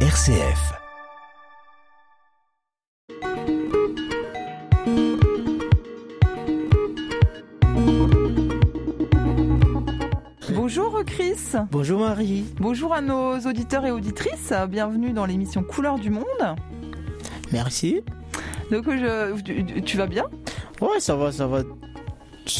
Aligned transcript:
RCF. 0.00 0.74
Bonjour 10.54 11.02
Chris. 11.06 11.34
Bonjour 11.70 12.00
Marie. 12.00 12.44
Bonjour 12.60 12.92
à 12.92 13.00
nos 13.00 13.38
auditeurs 13.40 13.86
et 13.86 13.90
auditrices. 13.90 14.52
Bienvenue 14.68 15.14
dans 15.14 15.24
l'émission 15.24 15.62
Couleurs 15.62 15.98
du 15.98 16.10
Monde. 16.10 16.24
Merci. 17.50 18.02
Donc 18.70 18.84
je, 18.90 19.40
tu, 19.40 19.82
tu 19.82 19.96
vas 19.96 20.06
bien? 20.06 20.26
Ouais, 20.82 21.00
ça 21.00 21.16
va, 21.16 21.32
ça 21.32 21.46
va. 21.46 21.62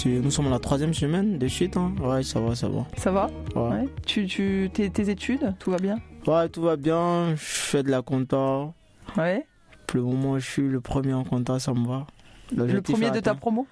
Nous 0.06 0.30
sommes 0.30 0.46
à 0.46 0.50
la 0.50 0.58
troisième 0.58 0.94
semaine 0.94 1.36
de 1.36 1.48
suite. 1.48 1.76
Hein. 1.76 1.92
Ouais, 2.00 2.22
ça 2.22 2.40
va, 2.40 2.54
ça 2.54 2.68
va. 2.68 2.86
Ça 2.96 3.10
va? 3.10 3.28
Ouais. 3.54 3.68
Ouais. 3.68 3.88
Tu, 4.06 4.26
tu, 4.26 4.70
tes, 4.72 4.88
tes 4.88 5.10
études, 5.10 5.54
tout 5.58 5.70
va 5.70 5.76
bien? 5.76 5.98
Ouais, 6.26 6.48
tout 6.48 6.62
va 6.62 6.76
bien. 6.76 7.30
Je 7.36 7.44
fais 7.44 7.82
de 7.82 7.90
la 7.90 8.02
compta. 8.02 8.72
Ouais. 9.16 9.46
Pour 9.86 9.98
le 9.98 10.02
moment, 10.02 10.38
je 10.38 10.50
suis 10.50 10.68
le 10.68 10.80
premier 10.80 11.14
en 11.14 11.24
compta, 11.24 11.58
ça 11.60 11.72
me 11.72 11.86
va. 11.86 12.06
Le 12.54 12.80
premier 12.80 13.10
de 13.10 13.20
ta 13.20 13.34
promo? 13.34 13.66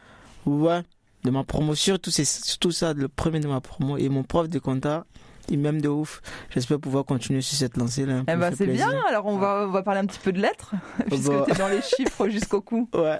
Ouais, 0.46 0.82
de 1.24 1.30
ma 1.30 1.42
promo. 1.42 1.74
Surtout, 1.74 2.10
c'est 2.10 2.24
surtout 2.24 2.70
ça, 2.70 2.92
le 2.92 3.08
premier 3.08 3.40
de 3.40 3.48
ma 3.48 3.60
promo. 3.60 3.96
Et 3.96 4.08
mon 4.08 4.22
prof 4.22 4.48
de 4.48 4.58
compta, 4.58 5.04
il 5.48 5.58
m'aime 5.58 5.80
de 5.80 5.88
ouf. 5.88 6.22
J'espère 6.50 6.78
pouvoir 6.78 7.04
continuer 7.04 7.40
sur 7.40 7.56
cette 7.56 7.76
lancée-là. 7.76 8.22
Eh 8.28 8.36
ben 8.36 8.52
c'est 8.56 8.66
bien, 8.66 8.90
alors 9.08 9.26
on 9.26 9.38
va, 9.38 9.66
on 9.68 9.70
va 9.70 9.82
parler 9.82 10.00
un 10.00 10.06
petit 10.06 10.20
peu 10.20 10.32
de 10.32 10.40
lettres, 10.40 10.74
puisque 11.08 11.30
bah. 11.30 11.44
tu 11.46 11.52
es 11.52 11.58
dans 11.58 11.68
les 11.68 11.82
chiffres 11.82 12.28
jusqu'au 12.30 12.60
cou. 12.60 12.88
Ouais. 12.94 13.18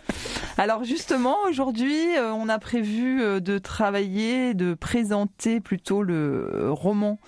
Alors 0.56 0.84
justement, 0.84 1.36
aujourd'hui, 1.48 2.16
euh, 2.16 2.32
on 2.32 2.48
a 2.48 2.58
prévu 2.58 3.22
euh, 3.22 3.40
de 3.40 3.58
travailler, 3.58 4.54
de 4.54 4.74
présenter 4.74 5.60
plutôt 5.60 6.02
le 6.02 6.68
roman 6.70 7.18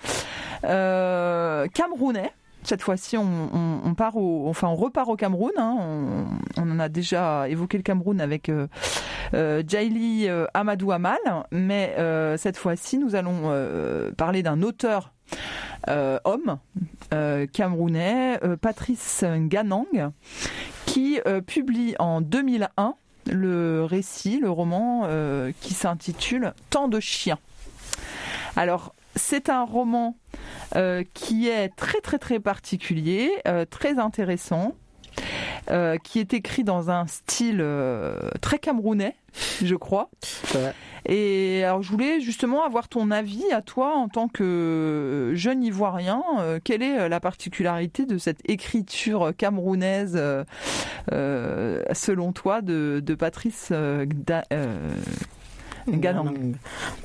camerounais. 0.61 2.31
Cette 2.63 2.81
fois-ci, 2.81 3.17
on, 3.17 3.93
part 3.95 4.17
on 4.17 4.51
repart 4.51 5.07
au 5.09 5.15
Cameroun. 5.15 5.53
hein. 5.57 5.77
On, 6.57 6.69
en 6.69 6.79
a 6.79 6.89
déjà 6.89 7.47
évoqué 7.47 7.77
le 7.77 7.83
Cameroun 7.83 8.19
avec 8.19 8.49
euh, 8.49 8.67
euh, 9.33 9.63
Jaili 9.65 10.27
euh, 10.27 10.47
Amadou 10.53 10.91
Amal, 10.91 11.17
mais 11.51 11.95
euh, 11.97 12.35
cette 12.35 12.57
fois-ci, 12.57 12.97
nous 12.97 13.15
allons 13.15 13.43
euh, 13.45 14.11
parler 14.11 14.43
d'un 14.43 14.61
auteur 14.63 15.13
euh, 15.87 16.19
homme 16.25 16.57
euh, 17.13 17.45
camerounais, 17.47 18.39
euh, 18.43 18.57
Patrice 18.57 19.23
Ganang, 19.23 20.11
qui 20.85 21.21
euh, 21.25 21.39
publie 21.39 21.95
en 21.99 22.19
2001 22.19 22.95
le 23.27 23.85
récit, 23.85 24.39
le 24.41 24.49
roman 24.49 25.03
euh, 25.05 25.51
qui 25.61 25.73
s'intitule 25.73 26.53
Tant 26.69 26.89
de 26.89 26.99
chiens. 26.99 27.39
Alors, 28.57 28.93
c'est 29.17 29.49
un 29.49 29.63
roman 29.63 30.17
euh, 30.75 31.03
qui 31.13 31.47
est 31.47 31.69
très 31.69 32.01
très 32.01 32.19
très 32.19 32.39
particulier, 32.39 33.31
euh, 33.47 33.65
très 33.65 33.99
intéressant, 33.99 34.75
euh, 35.69 35.97
qui 35.97 36.19
est 36.19 36.33
écrit 36.33 36.63
dans 36.63 36.89
un 36.89 37.07
style 37.07 37.65
très 38.41 38.59
camerounais, 38.59 39.15
je 39.63 39.75
crois. 39.75 40.09
Ouais. 40.53 40.73
Et 41.09 41.63
alors, 41.63 41.81
je 41.83 41.89
voulais 41.89 42.19
justement 42.19 42.63
avoir 42.63 42.89
ton 42.89 43.11
avis 43.11 43.49
à 43.53 43.61
toi 43.61 43.95
en 43.95 44.09
tant 44.09 44.27
que 44.27 45.31
jeune 45.35 45.63
ivoirien. 45.63 46.21
Quelle 46.65 46.83
est 46.83 47.07
la 47.07 47.19
particularité 47.21 48.05
de 48.05 48.17
cette 48.17 48.41
écriture 48.49 49.31
camerounaise, 49.37 50.21
selon 51.09 52.33
toi, 52.33 52.61
de, 52.61 53.01
de 53.03 53.15
Patrice 53.15 53.71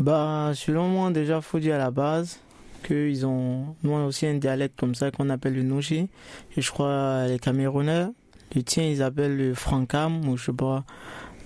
Bah, 0.01 0.53
selon 0.55 0.89
moi, 0.89 1.11
déjà, 1.11 1.41
faut 1.41 1.59
dire 1.59 1.77
à 1.77 1.79
la 1.79 1.91
base 1.91 2.41
qu'ils 2.87 3.25
ont, 3.27 3.77
nous, 3.83 3.93
on 3.93 4.03
a 4.03 4.07
aussi 4.07 4.27
un 4.27 4.35
dialecte 4.35 4.79
comme 4.79 4.95
ça 4.95 5.11
qu'on 5.11 5.31
appelle 5.31 5.55
le 5.55 5.63
Nouchi. 5.63 6.09
Et 6.57 6.61
je 6.61 6.71
crois, 6.71 7.27
les 7.27 7.39
Camerounais, 7.39 8.07
le 8.55 8.63
tien, 8.63 8.85
ils 8.85 9.03
appellent 9.03 9.37
le 9.37 9.55
Francam, 9.55 10.29
ou 10.29 10.37
je 10.37 10.47
sais 10.47 10.53
pas, 10.53 10.85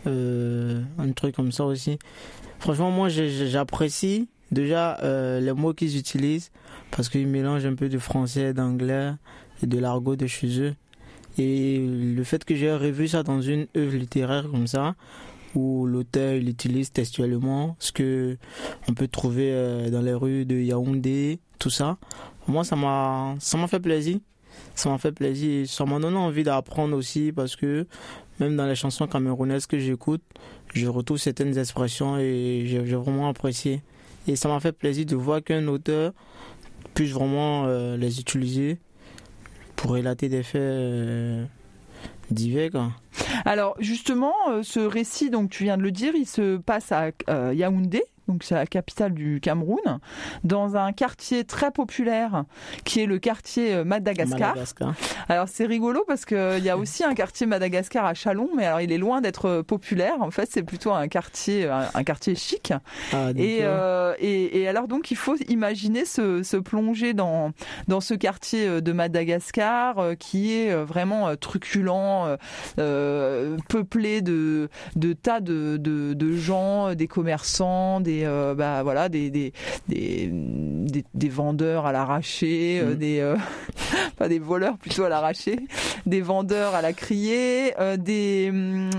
euh, 0.07 0.83
un 0.98 1.13
truc 1.13 1.35
comme 1.35 1.52
ça 1.52 1.64
aussi. 1.64 1.98
Franchement, 2.58 2.91
moi, 2.91 3.08
j'apprécie 3.08 4.29
déjà 4.51 4.98
euh, 5.03 5.41
les 5.41 5.53
mots 5.53 5.74
qu'ils 5.74 5.98
utilisent 5.98 6.51
parce 6.91 7.08
qu'ils 7.08 7.27
mélangent 7.27 7.67
un 7.67 7.74
peu 7.74 7.89
de 7.89 7.98
français, 7.98 8.55
d'anglais 8.55 9.13
et 9.63 9.67
de 9.67 9.79
l'argot 9.79 10.17
de 10.17 10.27
chez 10.27 10.61
eux. 10.61 10.74
Et 11.39 11.79
le 11.79 12.24
fait 12.24 12.45
que 12.45 12.55
j'ai 12.55 12.73
revu 12.73 13.08
ça 13.08 13.23
dans 13.23 13.42
une 13.42 13.67
œuvre 13.77 13.97
littéraire 13.97 14.47
comme 14.51 14.67
ça, 14.67 14.95
où 15.56 15.86
l'auteur 15.86 16.34
il 16.34 16.48
utilise 16.48 16.92
textuellement 16.92 17.77
ce 17.78 17.90
que 17.90 18.36
on 18.89 18.94
peut 18.94 19.08
trouver 19.08 19.50
euh, 19.52 19.90
dans 19.90 20.02
les 20.02 20.14
rues 20.14 20.44
de 20.44 20.56
Yaoundé, 20.56 21.40
tout 21.58 21.70
ça. 21.70 21.96
Moi, 22.46 22.62
ça 22.62 22.77
m'a, 22.77 23.34
ça 23.40 23.58
m'a 23.58 23.67
fait 23.67 23.80
plaisir. 23.80 24.18
Ça 24.74 24.90
m'a 24.90 24.98
fait 24.98 25.12
plaisir. 25.12 25.67
Ça 25.68 25.84
m'a 25.84 25.98
donné 25.98 26.17
envie 26.17 26.44
d'apprendre 26.44 26.96
aussi 26.96 27.33
parce 27.33 27.56
que 27.56 27.86
même 28.39 28.56
dans 28.56 28.67
les 28.67 28.74
chansons 28.74 29.06
camerounaises 29.06 29.67
que 29.67 29.78
j'écoute, 29.78 30.22
je 30.74 30.86
retrouve 30.86 31.18
certaines 31.18 31.56
expressions 31.58 32.18
et 32.18 32.64
j'ai 32.67 32.86
j'ai 32.86 32.96
vraiment 32.96 33.28
apprécié. 33.28 33.83
Et 34.28 34.36
ça 34.36 34.48
m'a 34.48 34.61
fait 34.61 34.73
plaisir 34.73 35.06
de 35.06 35.17
voir 35.17 35.42
qu'un 35.42 35.67
auteur 35.68 36.12
puisse 36.94 37.12
vraiment 37.12 37.64
euh, 37.67 37.96
les 37.96 38.20
utiliser 38.20 38.78
pour 39.77 39.92
relater 39.92 40.28
des 40.28 40.42
faits 40.42 40.61
euh, 40.61 41.44
divers. 42.31 42.70
Quoi. 42.70 42.91
Alors 43.45 43.77
justement, 43.79 44.35
euh, 44.51 44.63
ce 44.63 44.81
récit, 44.81 45.31
donc 45.31 45.51
tu 45.51 45.64
viens 45.64 45.77
de 45.77 45.83
le 45.83 45.91
dire, 45.91 46.14
il 46.14 46.27
se 46.27 46.57
passe 46.57 46.92
à 46.92 47.11
euh, 47.29 47.53
Yaoundé. 47.55 48.03
Donc 48.29 48.42
c'est 48.42 48.55
la 48.55 48.67
capitale 48.67 49.13
du 49.14 49.41
Cameroun, 49.41 49.98
dans 50.45 50.77
un 50.77 50.92
quartier 50.92 51.45
très 51.45 51.70
populaire 51.70 52.45
qui 52.85 53.01
est 53.01 53.07
le 53.07 53.19
quartier 53.19 53.75
euh, 53.75 53.85
Madagascar. 53.85 54.51
Madagascar. 54.51 54.95
Alors 55.29 55.48
c'est 55.48 55.67
rigolo 55.67 56.05
parce 56.07 56.25
que 56.25 56.59
il 56.59 56.65
y 56.65 56.70
a 56.70 56.77
aussi 56.77 57.05
un 57.05 57.15
quartier 57.15 57.47
Madagascar 57.47 58.05
à 58.05 58.15
Chalon, 58.15 58.51
mais 58.57 58.67
alors 58.67 58.81
il 58.81 58.91
est 58.92 58.98
loin 58.98 59.20
d'être 59.20 59.47
euh, 59.47 59.63
populaire. 59.63 60.20
En 60.20 60.31
fait, 60.31 60.48
c'est 60.51 60.63
plutôt 60.63 60.92
un 60.92 61.09
quartier, 61.09 61.69
un, 61.69 62.05
quartier 62.05 62.35
chic. 62.35 62.73
Ah, 63.13 63.31
Et, 63.36 63.59
euh, 63.63 64.15
et, 64.19 64.61
et 64.61 64.69
alors 64.69 64.89
donc 64.89 65.11
il 65.11 65.17
faut 65.17 65.36
imaginer 65.48 66.05
se, 66.05 66.42
se 66.42 66.57
plonger 66.57 67.15
dans 67.15 67.53
dans 67.89 68.01
ce 68.01 68.15
quartier 68.15 68.67
euh, 68.67 68.81
de 68.81 68.92
Madagascar 68.92 69.98
euh, 69.98 70.15
qui 70.15 70.53
est 70.53 70.73
euh, 70.73 70.85
vraiment 70.85 71.29
euh, 71.29 71.35
truculent, 71.36 72.27
euh, 72.27 72.36
euh, 72.79 73.57
peuplé 73.69 74.23
de 74.23 74.69
de 74.97 75.13
tas 75.13 75.41
de, 75.41 75.77
de, 75.77 76.15
de 76.15 76.33
gens, 76.36 76.89
euh, 76.89 76.95
des 76.95 77.07
commerçants, 77.07 78.01
des 78.01 78.16
euh, 78.25 78.55
bah 78.55 78.83
voilà 78.83 79.09
des 79.09 79.31
des, 79.31 79.53
des 79.89 80.31
des 80.33 81.05
des 81.15 81.29
vendeurs 81.29 81.87
à 81.87 81.93
l'arraché, 81.93 82.81
euh, 82.81 82.93
Mhm. 82.93 82.95
des 82.97 83.21
euh, 83.21 83.37
pas 84.17 84.29
des 84.29 84.39
voleurs 84.39 84.79
plutôt 84.79 85.05
à 85.05 85.09
l'arraché, 85.09 85.59
des 86.07 86.21
vendeurs 86.23 86.75
à 86.75 86.83
la 86.83 86.93
criée, 86.93 87.75
des 87.99 88.49
hum, 88.51 88.91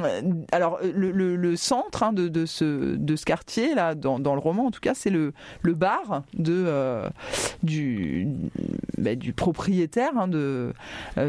alors 0.51 0.79
le, 0.83 1.11
le, 1.11 1.35
le 1.35 1.55
centre 1.55 2.03
hein, 2.03 2.13
de, 2.13 2.27
de 2.27 2.45
ce 2.45 2.95
de 2.95 3.15
ce 3.15 3.25
quartier 3.25 3.73
là 3.75 3.95
dans, 3.95 4.19
dans 4.19 4.33
le 4.33 4.39
roman 4.39 4.65
en 4.67 4.71
tout 4.71 4.79
cas 4.81 4.93
c'est 4.93 5.09
le 5.09 5.33
le 5.61 5.73
bar 5.73 6.23
de 6.33 6.67
du 7.63 8.27
bah, 8.97 9.15
du 9.15 9.33
propriétaire 9.33 10.11
hein, 10.17 10.27
de 10.27 10.73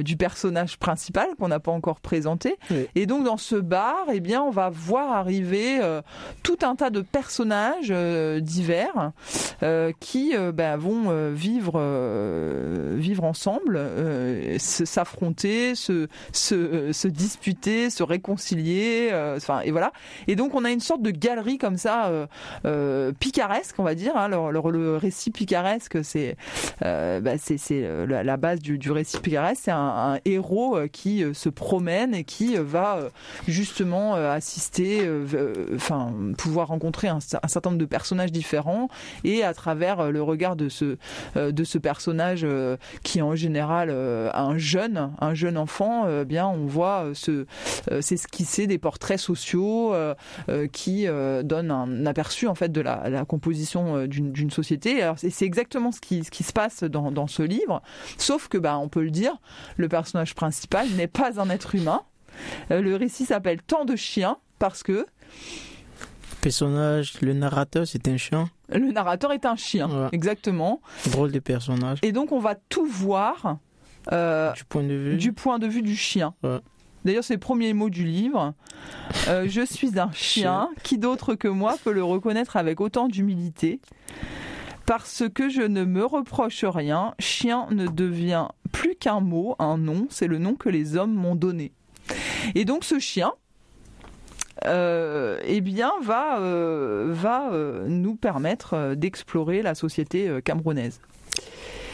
du 0.03 0.17
personnage 0.17 0.79
principal 0.79 1.29
qu'on 1.39 1.49
n'a 1.49 1.61
pas 1.61 1.73
encore 1.73 2.01
présenté 2.01 2.57
Oui. 2.71 2.87
et 2.95 3.07
donc 3.07 3.25
dans 3.25 3.37
ce 3.37 3.57
bar 3.57 4.07
eh 4.13 4.21
bien 4.21 4.43
on 4.43 4.51
va 4.51 4.69
voir 4.71 5.13
arriver 5.13 5.79
euh, 5.81 6.03
tout 6.43 6.59
un 6.63 6.75
tas 6.77 6.91
de 6.91 7.01
personnages 7.01 7.78
euh, 7.91 8.41
divers 8.41 9.13
euh, 9.63 9.93
qui 10.01 10.35
euh, 10.37 10.53
bah, 10.53 10.77
vont 10.77 11.31
vivre 11.33 11.81
vivre 12.97 13.25
ensemble, 13.25 13.81
se- 14.59 14.85
s'affronter, 14.85 15.75
se, 15.75 16.09
se 16.33 16.93
se 16.93 17.09
disputer, 17.09 17.91
se 17.91 18.03
réconcilier, 18.03 19.11
enfin 19.37 19.61
et 19.61 19.71
voilà. 19.71 19.93
Et 20.27 20.37
donc 20.37 20.55
on 20.55 20.65
a 20.65 20.71
une 20.71 20.81
sorte 20.81 21.03
de 21.03 21.11
galerie 21.11 21.59
comme 21.59 21.77
ça 21.77 22.11
picaresque, 23.19 23.75
on 23.79 23.85
va 23.85 23.95
dire. 23.95 24.17
Hein, 24.17 24.29
le, 24.29 24.97
récit 24.97 25.31
picaresque, 25.31 25.99
c'est 26.03 26.37
bah, 26.81 27.39
c'est 27.39 27.89
la, 28.07 28.37
base 28.37 28.61
du, 28.61 28.91
récit 28.91 29.19
picaresque. 29.19 29.63
C'est 29.65 29.71
un, 29.71 30.19
héros 30.25 30.79
qui 30.93 31.25
se 31.33 31.49
promène 31.49 32.15
et 32.15 32.25
qui 32.25 32.57
va 32.57 33.01
justement 33.47 34.15
assister, 34.15 35.09
enfin 35.75 36.13
pouvoir 36.37 36.69
rencontrer 36.69 37.09
un 37.09 37.21
certain 37.21 37.68
de 37.77 37.85
personnages 37.85 38.33
différents 38.33 38.89
et 39.25 39.43
à 39.43 39.53
travers 39.55 40.01
euh, 40.01 40.11
le 40.11 40.23
regard 40.23 40.57
de 40.57 40.69
ce 40.69 40.97
euh, 41.37 41.53
de 41.53 41.65
ce 41.65 41.79
personnage 41.79 42.41
euh, 42.45 42.77
qui 43.03 43.19
est 43.19 43.23
en 43.23 43.35
général 43.35 43.91
un 43.91 44.59
jeune 44.59 45.13
un 45.21 45.35
jeune 45.35 45.59
enfant 45.59 46.05
euh, 46.07 46.25
bien 46.25 46.47
on 46.47 46.67
voit 46.67 47.13
euh, 47.29 48.01
s'esquisser 48.01 48.67
des 48.67 48.79
portraits 48.79 49.19
sociaux 49.19 49.95
qui 50.73 51.07
donnent 51.07 51.71
un 51.71 52.07
aperçu 52.07 52.47
en 52.47 52.55
fait 52.55 52.71
de 52.71 52.81
la, 52.81 53.25
composition 53.27 54.07
d'une 54.07 54.51
société. 54.51 55.03
Alors 55.03 55.17
c'est 55.19 55.43
exactement 55.43 55.93
ce 55.93 56.01
qui 56.01 56.25
ce 56.25 56.31
qui 56.31 56.43
se 56.43 56.53
passe 56.53 56.85
dans 56.85 57.11
dans 57.11 57.27
ce 57.27 57.43
livre. 57.43 57.83
Sauf 58.17 58.49
que 58.49 58.59
bah 58.59 58.79
on 58.79 58.89
peut 58.89 59.03
le 59.03 59.11
dire 59.11 59.37
le 59.77 59.89
personnage 59.89 60.35
principal 60.35 60.87
n'est 60.97 61.07
pas 61.09 61.41
un 61.41 61.51
être 61.51 61.75
humain. 61.75 62.03
Le 62.71 62.95
récit 62.97 63.25
s'appelle 63.25 63.61
Tant 63.63 63.85
de 63.85 63.97
chiens 63.97 64.39
parce 64.59 64.83
que 64.83 65.07
Personnage, 66.49 67.21
le 67.21 67.35
narrateur, 67.35 67.87
c'est 67.87 68.09
un 68.09 68.17
chien. 68.17 68.49
le 68.71 68.91
narrateur 68.91 69.33
est 69.33 69.45
un 69.45 69.55
chien 69.55 69.87
Ouais. 69.87 70.09
exactement 70.13 70.81
Drôle 71.11 71.31
de 71.31 71.41
personnage. 71.41 71.99
Et 72.01 72.11
donc 72.11 72.33
on 72.33 72.39
va 72.39 72.55
tout 72.55 72.87
voir 72.87 73.59
du 74.11 74.65
point 74.65 74.83
de 74.83 74.95
vue 74.95 75.17
du, 75.19 75.35
point 75.35 75.59
de 75.59 75.67
vue 75.67 75.83
du 75.83 75.95
chien. 75.95 76.33
D'ailleurs, 77.05 77.23
c'est 77.23 77.35
le 77.35 77.41
premier 77.41 77.75
mot 77.75 77.91
du 77.91 78.05
livre. 78.05 78.55
je 79.27 79.67
suis 79.71 79.99
un 80.01 80.11
chien. 80.13 80.71
Qui 80.83 80.97
d'autre 80.97 81.35
que 81.35 81.49
moi 81.49 81.77
peut 81.85 81.93
le 81.93 82.03
reconnaître 82.03 82.57
avec 82.57 82.81
autant 82.81 83.09
d'humilité? 83.09 83.83
Parce 84.87 85.25
que 85.29 85.51
je 85.51 85.61
ne 85.61 85.85
me 85.85 86.03
reproche 86.03 86.65
rien, 86.65 87.15
chien 87.19 87.67
ne 87.73 87.87
devient 87.87 88.47
plus 88.73 88.97
qu'un 88.97 89.21
mot, 89.21 89.55
un 89.59 89.77
nom. 89.77 90.07
C'est 90.09 90.29
le 90.29 90.39
nom 90.39 90.55
que 90.55 90.71
les 90.71 90.97
hommes 90.97 91.13
m'ont 91.13 91.37
donné. 91.37 91.73
Et 92.55 92.65
donc, 92.65 92.85
ce 92.85 92.99
chien, 92.99 93.33
euh, 94.67 95.39
eh 95.45 95.61
bien, 95.61 95.93
va, 96.03 96.41
euh, 96.41 97.07
va 97.11 97.51
euh, 97.53 97.87
nous 97.89 98.17
permettre 98.17 98.95
d'explorer 98.95 99.63
la 99.63 99.75
société 99.75 100.31
camerounaise. 100.45 101.01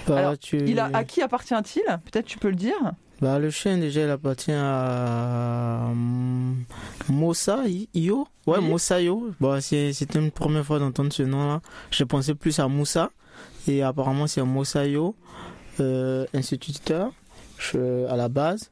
Bah, 0.06 0.34
il 0.52 0.78
a, 0.81 0.90
à 0.93 1.05
qui 1.05 1.22
appartient-il? 1.22 1.82
Peut-être 2.11 2.26
tu 2.26 2.38
peux 2.38 2.50
le 2.50 2.56
dire? 2.56 2.93
Bah, 3.20 3.38
Le 3.38 3.50
chien, 3.50 3.78
déjà, 3.78 4.02
il 4.02 4.11
appartient 4.11 4.52
à 4.52 5.90
Mossa 7.08 7.62
Yo. 7.94 8.26
Ouais, 8.46 8.61
Mossa 8.61 9.00
Yo. 9.00 9.31
Bah, 9.40 9.61
C'était 9.61 10.19
une 10.19 10.31
première 10.31 10.64
fois 10.64 10.78
d'entendre 10.78 11.12
ce 11.12 11.22
nom-là. 11.22 11.61
Je 11.90 12.05
pensais 12.05 12.34
plus 12.34 12.58
à 12.58 12.69
Moussa. 12.69 13.11
Et 13.66 13.82
apparemment, 13.82 14.26
c'est 14.26 14.43
Mossa 14.43 14.87
Yo, 14.87 15.14
instituteur 16.34 17.12
à 17.72 18.16
la 18.16 18.28
base 18.28 18.70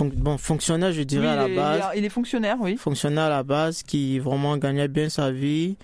bon, 0.00 0.38
fonctionnaire, 0.38 0.92
je 0.92 1.02
dirais, 1.02 1.28
à 1.28 1.36
la 1.36 1.48
base. 1.48 1.82
Il 1.96 2.04
est 2.04 2.08
fonctionnaire, 2.08 2.56
oui. 2.60 2.76
Fonctionnaire 2.76 3.24
à 3.24 3.28
la 3.28 3.42
base 3.42 3.82
qui 3.82 4.18
vraiment 4.18 4.56
gagnait 4.56 4.88
bien 4.88 5.08
sa 5.08 5.30
vie, 5.30 5.76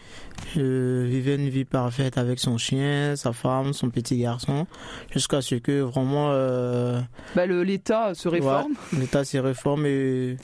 euh, 0.57 1.07
vivait 1.09 1.37
une 1.37 1.49
vie 1.49 1.65
parfaite 1.65 2.19
avec 2.19 2.39
son 2.39 2.59
chien, 2.59 3.17
sa 3.17 3.33
femme, 3.33 3.73
son 3.73 3.91
petit 3.91 4.19
garçon, 4.19 4.67
jusqu'à 5.11 5.41
ce 5.43 5.57
que 5.57 5.81
vraiment. 5.81 6.29
Euh, 6.33 7.01
bah, 7.35 7.47
L'État 7.47 8.15
se 8.15 8.29
réforme. 8.29 8.75
L'État 8.99 9.25
se 9.25 9.39
réforme 9.39 9.87
et 9.87 10.37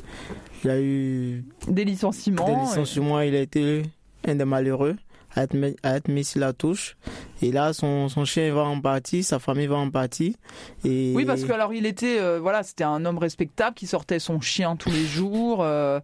il 0.64 0.66
y 0.66 0.70
a 0.70 0.80
eu. 0.80 1.44
Des 1.68 1.84
licenciements. 1.84 2.46
Des 2.46 2.60
licenciements, 2.60 3.20
il 3.20 3.34
a 3.34 3.40
été 3.40 3.82
un 4.26 4.34
des 4.34 4.44
malheureux 4.44 4.96
à 5.34 5.44
être, 5.44 6.08
mis 6.08 6.24
sur 6.24 6.40
la 6.40 6.52
touche. 6.52 6.96
Et 7.42 7.52
là, 7.52 7.72
son, 7.72 8.08
son, 8.08 8.24
chien 8.24 8.52
va 8.52 8.62
en 8.62 8.80
partie, 8.80 9.22
sa 9.22 9.38
famille 9.38 9.66
va 9.66 9.76
en 9.76 9.90
partie. 9.90 10.36
Et... 10.84 11.12
Oui, 11.14 11.24
parce 11.24 11.44
que 11.44 11.52
alors 11.52 11.72
il 11.72 11.86
était, 11.86 12.18
euh, 12.20 12.38
voilà, 12.40 12.62
c'était 12.62 12.84
un 12.84 13.04
homme 13.06 13.18
respectable 13.18 13.74
qui 13.74 13.86
sortait 13.86 14.18
son 14.18 14.40
chien 14.40 14.76
tous 14.76 14.90
les 14.90 15.06
jours, 15.06 15.62
euh, 15.62 16.00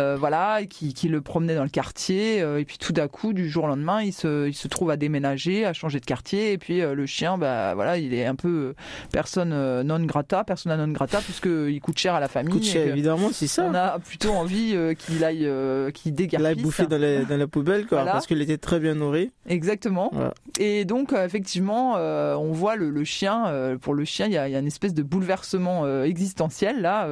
euh, 0.00 0.16
voilà, 0.18 0.60
qui, 0.64 0.94
qui, 0.94 1.08
le 1.08 1.20
promenait 1.20 1.54
dans 1.54 1.62
le 1.62 1.68
quartier. 1.68 2.38
et 2.38 2.64
puis 2.64 2.78
tout 2.78 2.92
d'un 2.92 3.08
coup, 3.08 3.32
du 3.32 3.50
jour 3.50 3.64
au 3.64 3.66
lendemain, 3.66 4.02
il 4.02 4.12
se, 4.12 4.48
il 4.48 4.54
se 4.54 4.66
trouve 4.66 4.90
à 4.90 4.96
déménager, 4.96 5.66
à 5.66 5.74
changer 5.74 6.00
de 6.00 6.06
quartier. 6.06 6.52
Et 6.52 6.58
puis 6.58 6.80
le 6.80 7.06
chien, 7.06 7.36
bah 7.36 7.74
voilà, 7.74 7.98
il 7.98 8.14
est 8.14 8.24
un 8.24 8.34
peu 8.34 8.74
personne 9.12 9.82
non 9.82 10.00
grata, 10.00 10.44
persona 10.44 10.76
non 10.76 10.92
grata, 10.92 11.20
puisque 11.20 11.46
il 11.46 11.80
coûte 11.80 11.98
cher 11.98 12.14
à 12.14 12.20
la 12.20 12.28
famille. 12.28 12.52
Coûte 12.52 12.64
cher, 12.64 12.88
évidemment, 12.88 13.28
c'est 13.32 13.46
ça. 13.46 13.66
On 13.70 13.74
a 13.74 13.98
plutôt 13.98 14.30
envie 14.30 14.76
qu'il 14.98 15.22
aille, 15.22 15.50
qu'il 15.92 16.14
dégarpisse. 16.14 16.40
Il 16.40 16.46
aille 16.46 16.62
bouffer 16.62 16.86
dans, 16.86 16.98
les, 16.98 17.26
dans 17.26 17.36
la 17.36 17.46
poubelle, 17.46 17.86
quoi, 17.86 18.04
parce 18.04 18.26
qu'il 18.26 18.40
était 18.40 18.58
très 18.58 18.80
bien 18.80 18.94
nourri. 18.94 19.30
Exactement. 19.46 20.10
Et 20.58 20.77
donc, 20.84 21.12
euh, 21.12 21.24
effectivement, 21.24 21.94
euh, 21.96 22.34
on 22.34 22.52
voit 22.52 22.76
le, 22.76 23.04
chien, 23.04 23.46
euh, 23.46 23.78
pour 23.78 23.94
le 23.94 24.04
chien, 24.04 24.26
il 24.26 24.32
y, 24.32 24.38
a, 24.38 24.48
une 24.48 24.66
espèce 24.66 24.94
de 24.94 25.02
bouleversement 25.02 26.02
existentiel, 26.02 26.80
là, 26.80 27.08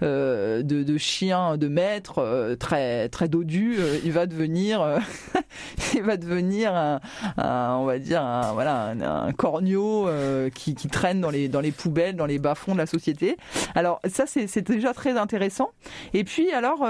de, 0.00 0.62
de, 0.62 0.98
chien 0.98 1.56
de 1.56 1.68
maître, 1.68 2.56
très, 2.58 3.08
très 3.08 3.28
dodu. 3.28 3.76
il 4.04 4.12
va 4.12 4.26
devenir, 4.26 5.00
il 5.94 6.02
va 6.02 6.16
devenir 6.16 6.74
un, 6.74 7.00
on 7.36 7.84
va 7.84 7.98
dire, 7.98 8.22
un, 8.22 8.52
voilà, 8.52 8.94
un, 9.00 9.32
corneau 9.32 10.08
qui, 10.54 10.74
traîne 10.74 11.20
dans 11.20 11.30
les, 11.30 11.48
dans 11.48 11.60
les 11.60 11.72
poubelles, 11.72 12.16
dans 12.16 12.26
les 12.26 12.38
bas-fonds 12.38 12.72
de 12.72 12.78
la 12.78 12.86
société. 12.86 13.36
Alors, 13.74 14.00
ça, 14.08 14.24
c'est 14.26 14.62
déjà 14.62 14.94
très 14.94 15.16
intéressant. 15.16 15.70
Et 16.12 16.24
puis, 16.24 16.52
alors, 16.52 16.86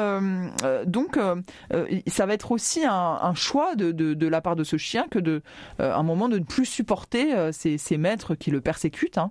donc, 0.86 1.18
ça 2.06 2.26
va 2.26 2.34
être 2.34 2.52
aussi 2.52 2.84
un, 2.84 3.34
choix 3.34 3.74
de, 3.74 3.90
de, 3.92 4.28
la 4.28 4.40
part 4.40 4.56
de 4.56 4.64
ce 4.64 4.76
chien 4.76 5.06
que 5.10 5.18
de 5.18 5.42
un 5.78 6.02
moment 6.02 6.13
de 6.28 6.38
ne 6.38 6.44
plus 6.44 6.66
supporter 6.66 7.52
ces, 7.52 7.78
ces 7.78 7.98
maîtres 7.98 8.34
qui 8.34 8.50
le 8.50 8.60
persécutent 8.60 9.18
hein. 9.18 9.30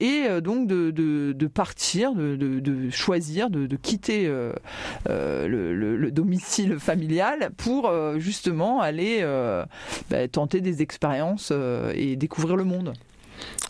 et 0.00 0.40
donc 0.40 0.66
de, 0.66 0.90
de, 0.90 1.46
partir, 1.46 2.14
de, 2.14 2.90
choisir, 2.90 3.50
de, 3.50 3.76
quitter 3.76 4.30
le, 5.06 6.10
domicile 6.10 6.78
familial 6.78 7.50
pour 7.56 7.90
justement 8.18 8.80
aller 8.80 9.22
bah, 10.10 10.28
tenter 10.28 10.60
des 10.60 10.82
expériences 10.82 11.52
et 11.94 12.16
découvrir 12.16 12.56
le 12.56 12.64
monde. 12.64 12.94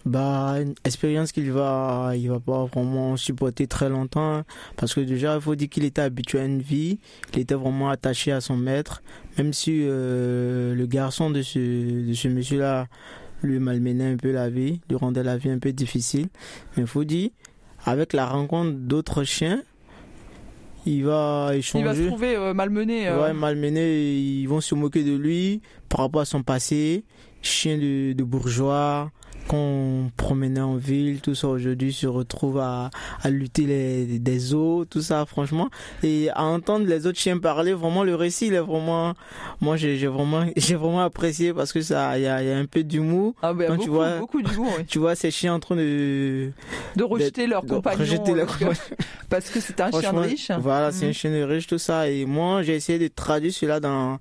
Bah, 0.04 0.56
une 0.60 0.74
expérience 0.84 1.32
qu'il 1.32 1.50
va, 1.50 2.12
il 2.14 2.28
va 2.28 2.38
pas 2.38 2.66
vraiment 2.66 3.16
supporter 3.16 3.66
très 3.66 3.88
longtemps, 3.88 4.34
hein. 4.34 4.44
parce 4.76 4.94
que 4.94 5.00
déjà, 5.00 5.34
il 5.36 5.40
faut 5.40 5.54
dire 5.54 5.70
qu'il 5.70 5.84
était 5.84 6.02
habitué 6.02 6.40
à 6.40 6.44
une 6.44 6.60
vie, 6.60 6.98
il 7.32 7.40
était 7.40 7.54
vraiment 7.54 7.88
attaché 7.88 8.30
à 8.30 8.42
son 8.42 8.56
maître, 8.56 9.02
même 9.38 9.54
si 9.54 9.80
euh, 9.82 10.74
le 10.74 10.86
garçon 10.86 11.30
de 11.30 11.40
ce, 11.40 12.06
de 12.06 12.12
ce 12.12 12.28
monsieur-là 12.28 12.86
lui 13.42 13.58
malmenait 13.58 14.12
un 14.12 14.16
peu 14.16 14.30
la 14.30 14.50
vie, 14.50 14.80
lui 14.90 14.96
rendait 14.96 15.22
la 15.22 15.38
vie 15.38 15.50
un 15.50 15.58
peu 15.58 15.72
difficile. 15.72 16.28
Mais 16.76 16.82
il 16.82 16.86
faut 16.86 17.04
dire, 17.04 17.30
avec 17.84 18.12
la 18.12 18.26
rencontre 18.26 18.72
d'autres 18.72 19.24
chiens, 19.24 19.62
il 20.86 21.04
va 21.04 21.52
échanger. 21.54 21.82
Il 21.82 21.86
va 21.86 21.94
se 21.94 22.06
trouver 22.08 22.36
euh, 22.36 22.52
malmené. 22.52 23.08
Euh. 23.08 23.22
Ouais, 23.22 23.32
malmené. 23.32 24.16
Ils 24.16 24.46
vont 24.46 24.60
se 24.60 24.74
moquer 24.74 25.02
de 25.02 25.16
lui 25.16 25.62
par 25.88 26.00
rapport 26.00 26.20
à 26.20 26.26
son 26.26 26.42
passé. 26.42 27.04
Chien 27.40 27.76
de, 27.76 28.14
de 28.14 28.24
bourgeois, 28.24 29.10
qu'on 29.48 30.10
promenait 30.16 30.60
en 30.60 30.76
ville, 30.76 31.20
tout 31.20 31.34
ça 31.34 31.48
aujourd'hui 31.48 31.92
se 31.92 32.06
retrouve 32.06 32.58
à, 32.58 32.90
à 33.22 33.30
lutter 33.30 33.64
les, 33.66 34.18
des 34.18 34.54
eaux, 34.54 34.84
tout 34.84 35.02
ça 35.02 35.24
franchement. 35.26 35.68
Et 36.02 36.30
à 36.30 36.44
entendre 36.44 36.86
les 36.86 37.06
autres 37.06 37.18
chiens 37.18 37.38
parler, 37.38 37.72
vraiment 37.72 38.04
le 38.04 38.14
récit 38.14 38.46
il 38.48 38.54
est 38.54 38.60
vraiment, 38.60 39.14
moi 39.60 39.76
j'ai 39.76 40.06
vraiment, 40.06 40.46
j'ai 40.56 40.74
vraiment 40.74 41.00
apprécié 41.00 41.52
parce 41.52 41.72
que 41.72 41.80
ça, 41.80 42.18
il 42.18 42.24
y 42.24 42.26
a, 42.26 42.42
y 42.42 42.50
a, 42.50 42.56
un 42.56 42.66
peu 42.66 42.82
d'humour. 42.82 43.34
Ah 43.42 43.52
ben, 43.52 43.70
beaucoup, 43.70 43.82
tu 43.82 43.90
vois, 43.90 44.18
beaucoup 44.18 44.42
d'humour. 44.42 44.72
Oui. 44.78 44.84
Tu 44.94 44.98
vois 44.98 45.16
ces 45.16 45.30
chiens 45.30 45.54
en 45.54 45.60
train 45.60 45.76
de 45.76 46.50
de 46.94 47.02
rejeter 47.02 47.46
leur 47.46 47.64
compagnon. 47.66 47.98
Rejeter 47.98 48.34
leur 48.34 48.46
compagnon. 48.46 48.72
parce 49.28 49.50
que 49.50 49.60
c'est 49.60 49.80
un 49.80 49.90
chien 49.90 50.12
de 50.12 50.18
riche. 50.18 50.50
Voilà, 50.58 50.92
c'est 50.92 51.06
un 51.06 51.08
mhm. 51.08 51.14
chien 51.14 51.30
de 51.30 51.42
riche 51.42 51.66
tout 51.66 51.78
ça. 51.78 52.08
Et 52.08 52.24
moi 52.24 52.62
j'ai 52.62 52.74
essayé 52.74 52.98
de 52.98 53.08
traduire 53.08 53.52
cela 53.52 53.80
dans 53.80 54.18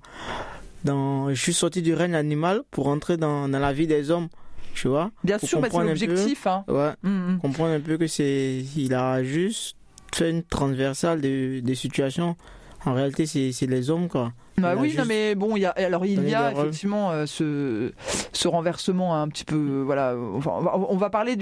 dans, 0.84 1.30
je 1.30 1.40
suis 1.40 1.54
sorti 1.54 1.80
du 1.80 1.94
règne 1.94 2.14
animal 2.14 2.62
pour 2.70 2.88
entrer 2.88 3.16
dans, 3.16 3.48
dans 3.48 3.58
la 3.58 3.72
vie 3.72 3.86
des 3.86 4.10
hommes 4.10 4.28
tu 4.74 4.88
vois. 4.88 5.10
Bien 5.22 5.38
sûr, 5.38 5.60
bah, 5.60 5.68
c'est 5.70 5.84
l'objectif. 5.84 6.46
Hein. 6.46 6.64
Ouais, 6.68 6.92
mm, 7.02 7.08
mm. 7.08 7.38
comprendre 7.38 7.72
un 7.72 7.80
peu 7.80 7.96
que 7.96 8.06
c'est, 8.06 8.64
il 8.76 8.94
a 8.94 9.22
juste 9.22 9.76
fait 10.14 10.30
une 10.30 10.42
transversale 10.42 11.20
des, 11.20 11.62
des 11.62 11.74
situations. 11.74 12.36
En 12.84 12.94
réalité, 12.94 13.26
c'est 13.26 13.66
les 13.66 13.90
hommes, 13.90 14.08
quoi. 14.08 14.32
Bah 14.58 14.74
oui, 14.78 14.94
non, 14.96 15.04
mais 15.06 15.34
bon, 15.34 15.56
il 15.56 15.60
y 15.60 15.66
a, 15.66 15.70
alors 15.70 16.06
il 16.06 16.28
y 16.28 16.34
a 16.34 16.52
effectivement 16.52 17.10
euh, 17.10 17.26
ce, 17.26 17.92
ce 18.32 18.46
renversement 18.46 19.20
un 19.20 19.28
petit 19.28 19.44
peu, 19.44 19.82
voilà. 19.84 20.14
on 20.16 20.96
va 20.96 21.10
parler 21.10 21.36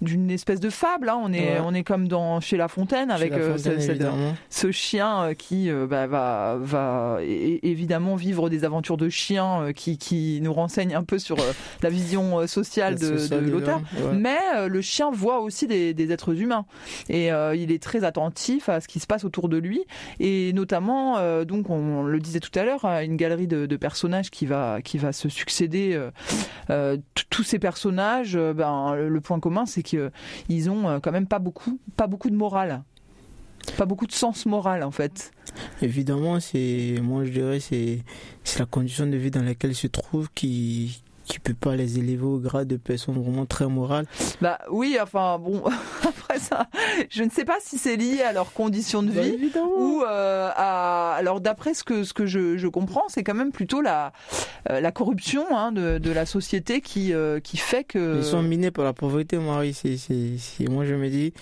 d'une 0.00 0.30
espèce 0.30 0.60
de 0.60 0.70
fable. 0.70 1.08
Hein. 1.08 1.18
On 1.22 1.32
est, 1.32 1.58
on 1.58 1.74
est 1.74 1.82
comme 1.82 2.06
dans 2.06 2.40
chez 2.40 2.56
La 2.56 2.68
Fontaine 2.68 3.10
avec 3.10 3.32
euh, 3.32 3.56
ce, 4.48 4.70
chien 4.70 5.22
euh, 5.22 5.34
qui 5.34 5.70
bah, 5.88 6.06
va, 6.06 6.56
va 6.60 7.18
évidemment 7.22 8.14
vivre 8.14 8.48
des 8.48 8.64
aventures 8.64 8.96
de 8.96 9.08
chien 9.08 9.72
qui, 9.74 9.98
qui 9.98 10.40
nous 10.42 10.52
renseigne 10.52 10.94
un 10.94 11.02
peu 11.02 11.18
sur 11.18 11.36
la 11.82 11.90
vision 11.90 12.46
sociale 12.46 12.96
de, 12.96 13.36
l'auteur. 13.38 13.80
Mais 14.12 14.38
le 14.68 14.80
chien 14.80 15.10
voit 15.10 15.40
aussi 15.40 15.66
des, 15.66 15.94
des 15.94 16.12
êtres 16.12 16.40
humains 16.40 16.64
et 17.08 17.28
il 17.28 17.72
est 17.72 17.82
très 17.82 18.04
attentif 18.04 18.68
à 18.68 18.80
ce 18.80 18.86
qui 18.86 19.00
se 19.00 19.06
passe 19.06 19.24
autour 19.24 19.48
de 19.48 19.56
lui 19.56 19.84
et 20.20 20.52
notamment, 20.52 21.44
donc 21.44 21.68
on 21.68 22.04
le 22.04 22.20
disait 22.20 22.40
tout 22.40 22.51
tout 22.52 22.58
à 22.58 22.64
l'heure, 22.64 22.84
une 22.84 23.16
galerie 23.16 23.46
de, 23.46 23.76
personnages 23.76 24.30
qui 24.30 24.46
va, 24.46 24.82
qui 24.82 24.98
va 24.98 25.12
se 25.12 25.28
succéder. 25.28 25.94
Euh, 25.94 26.10
euh, 26.70 26.98
tous 27.30 27.42
ces 27.42 27.58
personnages, 27.58 28.36
euh, 28.36 28.52
ben, 28.52 28.94
le 28.94 29.20
point 29.20 29.40
commun, 29.40 29.66
c'est 29.66 29.82
qu'ils 29.82 30.70
ont 30.70 31.00
quand 31.00 31.12
même 31.12 31.26
pas 31.26 31.38
beaucoup, 31.38 31.80
pas 31.96 32.06
beaucoup 32.06 32.30
de 32.30 32.36
morale. 32.36 32.82
Pas 33.76 33.86
beaucoup 33.86 34.08
de 34.08 34.12
sens 34.12 34.44
moral 34.44 34.82
en 34.82 34.90
fait. 34.90 35.30
Évidemment, 35.82 36.40
c'est 36.40 36.96
moi 37.00 37.24
je 37.24 37.30
dirais 37.30 37.60
c'est 37.60 38.00
c'est 38.42 38.58
la 38.58 38.66
condition 38.66 39.06
de 39.06 39.16
vie 39.16 39.30
dans 39.30 39.44
laquelle 39.44 39.70
ils 39.70 39.76
se 39.76 39.86
trouvent 39.86 40.28
qui 40.34 41.00
tu 41.32 41.40
peux 41.40 41.54
pas 41.54 41.76
les 41.76 41.98
élever 41.98 42.26
au 42.26 42.36
grade 42.36 42.68
de 42.68 42.76
personnes 42.76 43.14
vraiment 43.14 43.46
très 43.46 43.66
morales. 43.66 44.04
Bah 44.42 44.58
oui, 44.70 44.98
enfin 45.02 45.38
bon, 45.38 45.62
après 46.06 46.38
ça, 46.38 46.68
je 47.08 47.22
ne 47.22 47.30
sais 47.30 47.46
pas 47.46 47.56
si 47.58 47.78
c'est 47.78 47.96
lié 47.96 48.20
à 48.20 48.34
leurs 48.34 48.52
conditions 48.52 49.02
de 49.02 49.10
bah, 49.10 49.22
vie 49.22 49.50
ou 49.78 50.02
euh, 50.02 50.50
à. 50.54 51.14
Alors 51.14 51.40
d'après 51.40 51.72
ce 51.72 51.84
que 51.84 52.04
ce 52.04 52.12
que 52.12 52.26
je, 52.26 52.58
je 52.58 52.68
comprends, 52.68 53.04
c'est 53.08 53.24
quand 53.24 53.34
même 53.34 53.50
plutôt 53.50 53.80
la 53.80 54.12
euh, 54.68 54.80
la 54.80 54.92
corruption 54.92 55.46
hein, 55.56 55.72
de, 55.72 55.96
de 55.96 56.10
la 56.10 56.26
société 56.26 56.82
qui 56.82 57.14
euh, 57.14 57.40
qui 57.40 57.56
fait 57.56 57.84
que. 57.84 58.18
Ils 58.18 58.24
sont 58.24 58.42
minés 58.42 58.70
par 58.70 58.84
la 58.84 58.92
pauvreté, 58.92 59.38
Marie. 59.38 59.72
C'est 59.72 59.96
c'est 59.96 60.68
moi 60.68 60.84
je 60.84 60.94
me 60.94 61.08
dis 61.08 61.32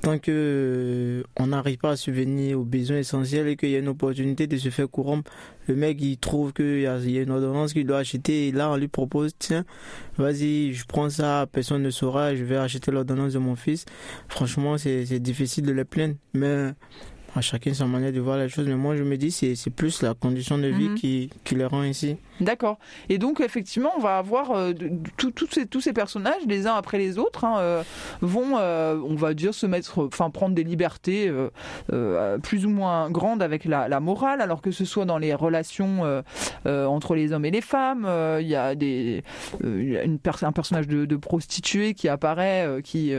tant 0.00 0.18
que 0.18 0.30
euh, 0.30 1.22
on 1.38 1.48
n'arrive 1.48 1.78
pas 1.78 1.90
à 1.90 1.96
subvenir 1.96 2.60
aux 2.60 2.64
besoins 2.64 2.98
essentiels 2.98 3.48
et 3.48 3.56
qu'il 3.56 3.70
y 3.70 3.76
a 3.76 3.78
une 3.78 3.88
opportunité 3.88 4.46
de 4.46 4.56
se 4.56 4.68
faire 4.70 4.88
corrompre, 4.90 5.30
le 5.66 5.74
mec 5.74 5.98
il 6.00 6.18
trouve 6.18 6.52
qu'il 6.52 6.80
y, 6.80 6.86
a 6.86 6.98
une 6.98 7.30
ordonnance 7.30 7.72
qu'il 7.72 7.86
doit 7.86 7.98
acheter 7.98 8.48
et 8.48 8.52
là 8.52 8.70
on 8.70 8.76
lui 8.76 8.88
propose 8.88 9.32
tiens 9.38 9.64
vas-y 10.16 10.72
je 10.72 10.86
prends 10.86 11.10
ça 11.10 11.46
personne 11.50 11.82
ne 11.82 11.90
saura 11.90 12.34
je 12.34 12.44
vais 12.44 12.56
acheter 12.56 12.90
l'ordonnance 12.90 13.32
de 13.32 13.38
mon 13.38 13.56
fils. 13.56 13.84
Franchement 14.28 14.78
c'est 14.78 15.20
difficile 15.20 15.64
de 15.64 15.72
les 15.72 15.84
plaindre 15.84 16.14
mais 16.34 16.72
à 17.34 17.40
chacun 17.40 17.74
sa 17.74 17.86
manière 17.86 18.12
de 18.12 18.20
voir 18.20 18.38
les 18.38 18.48
choses, 18.48 18.66
mais 18.66 18.76
moi 18.76 18.96
je 18.96 19.02
me 19.02 19.16
dis 19.16 19.30
c'est 19.30 19.70
plus 19.70 20.02
la 20.02 20.14
condition 20.14 20.58
de 20.58 20.68
vie 20.68 20.90
mhm. 20.90 20.94
qui, 20.96 21.30
qui 21.44 21.54
les 21.54 21.66
rend 21.66 21.84
ici. 21.84 22.16
D'accord. 22.40 22.78
Et 23.08 23.18
donc 23.18 23.40
effectivement, 23.40 23.92
on 23.96 24.00
va 24.00 24.18
avoir 24.18 24.52
euh, 24.52 24.72
ces, 25.50 25.66
tous 25.66 25.80
ces 25.80 25.92
personnages, 25.92 26.42
les 26.46 26.66
uns 26.66 26.74
après 26.74 26.98
les 26.98 27.18
autres, 27.18 27.44
hein, 27.44 27.58
euh, 27.58 27.82
vont, 28.20 28.58
euh, 28.58 28.98
on 29.04 29.14
va 29.14 29.34
dire, 29.34 29.54
se 29.54 29.66
mettre, 29.66 30.06
enfin 30.06 30.30
prendre 30.30 30.54
des 30.54 30.64
libertés 30.64 31.32
plus 32.42 32.66
ou 32.66 32.70
moins 32.70 33.10
grandes 33.10 33.42
avec 33.42 33.64
la, 33.64 34.00
morale, 34.00 34.40
alors 34.40 34.62
que 34.62 34.70
ce 34.70 34.84
soit 34.84 35.04
dans 35.04 35.18
les 35.18 35.34
relations 35.34 36.22
entre 36.64 37.14
les 37.14 37.32
hommes 37.32 37.44
et 37.44 37.50
les 37.50 37.60
femmes. 37.60 38.08
Il 38.40 38.46
y 38.46 38.54
a 38.54 38.74
des, 38.74 39.22
une 39.62 40.18
un 40.42 40.52
personnage 40.52 40.86
de, 40.86 41.16
prostituée 41.16 41.94
qui 41.94 42.08
apparaît, 42.08 42.80
qui 42.84 43.12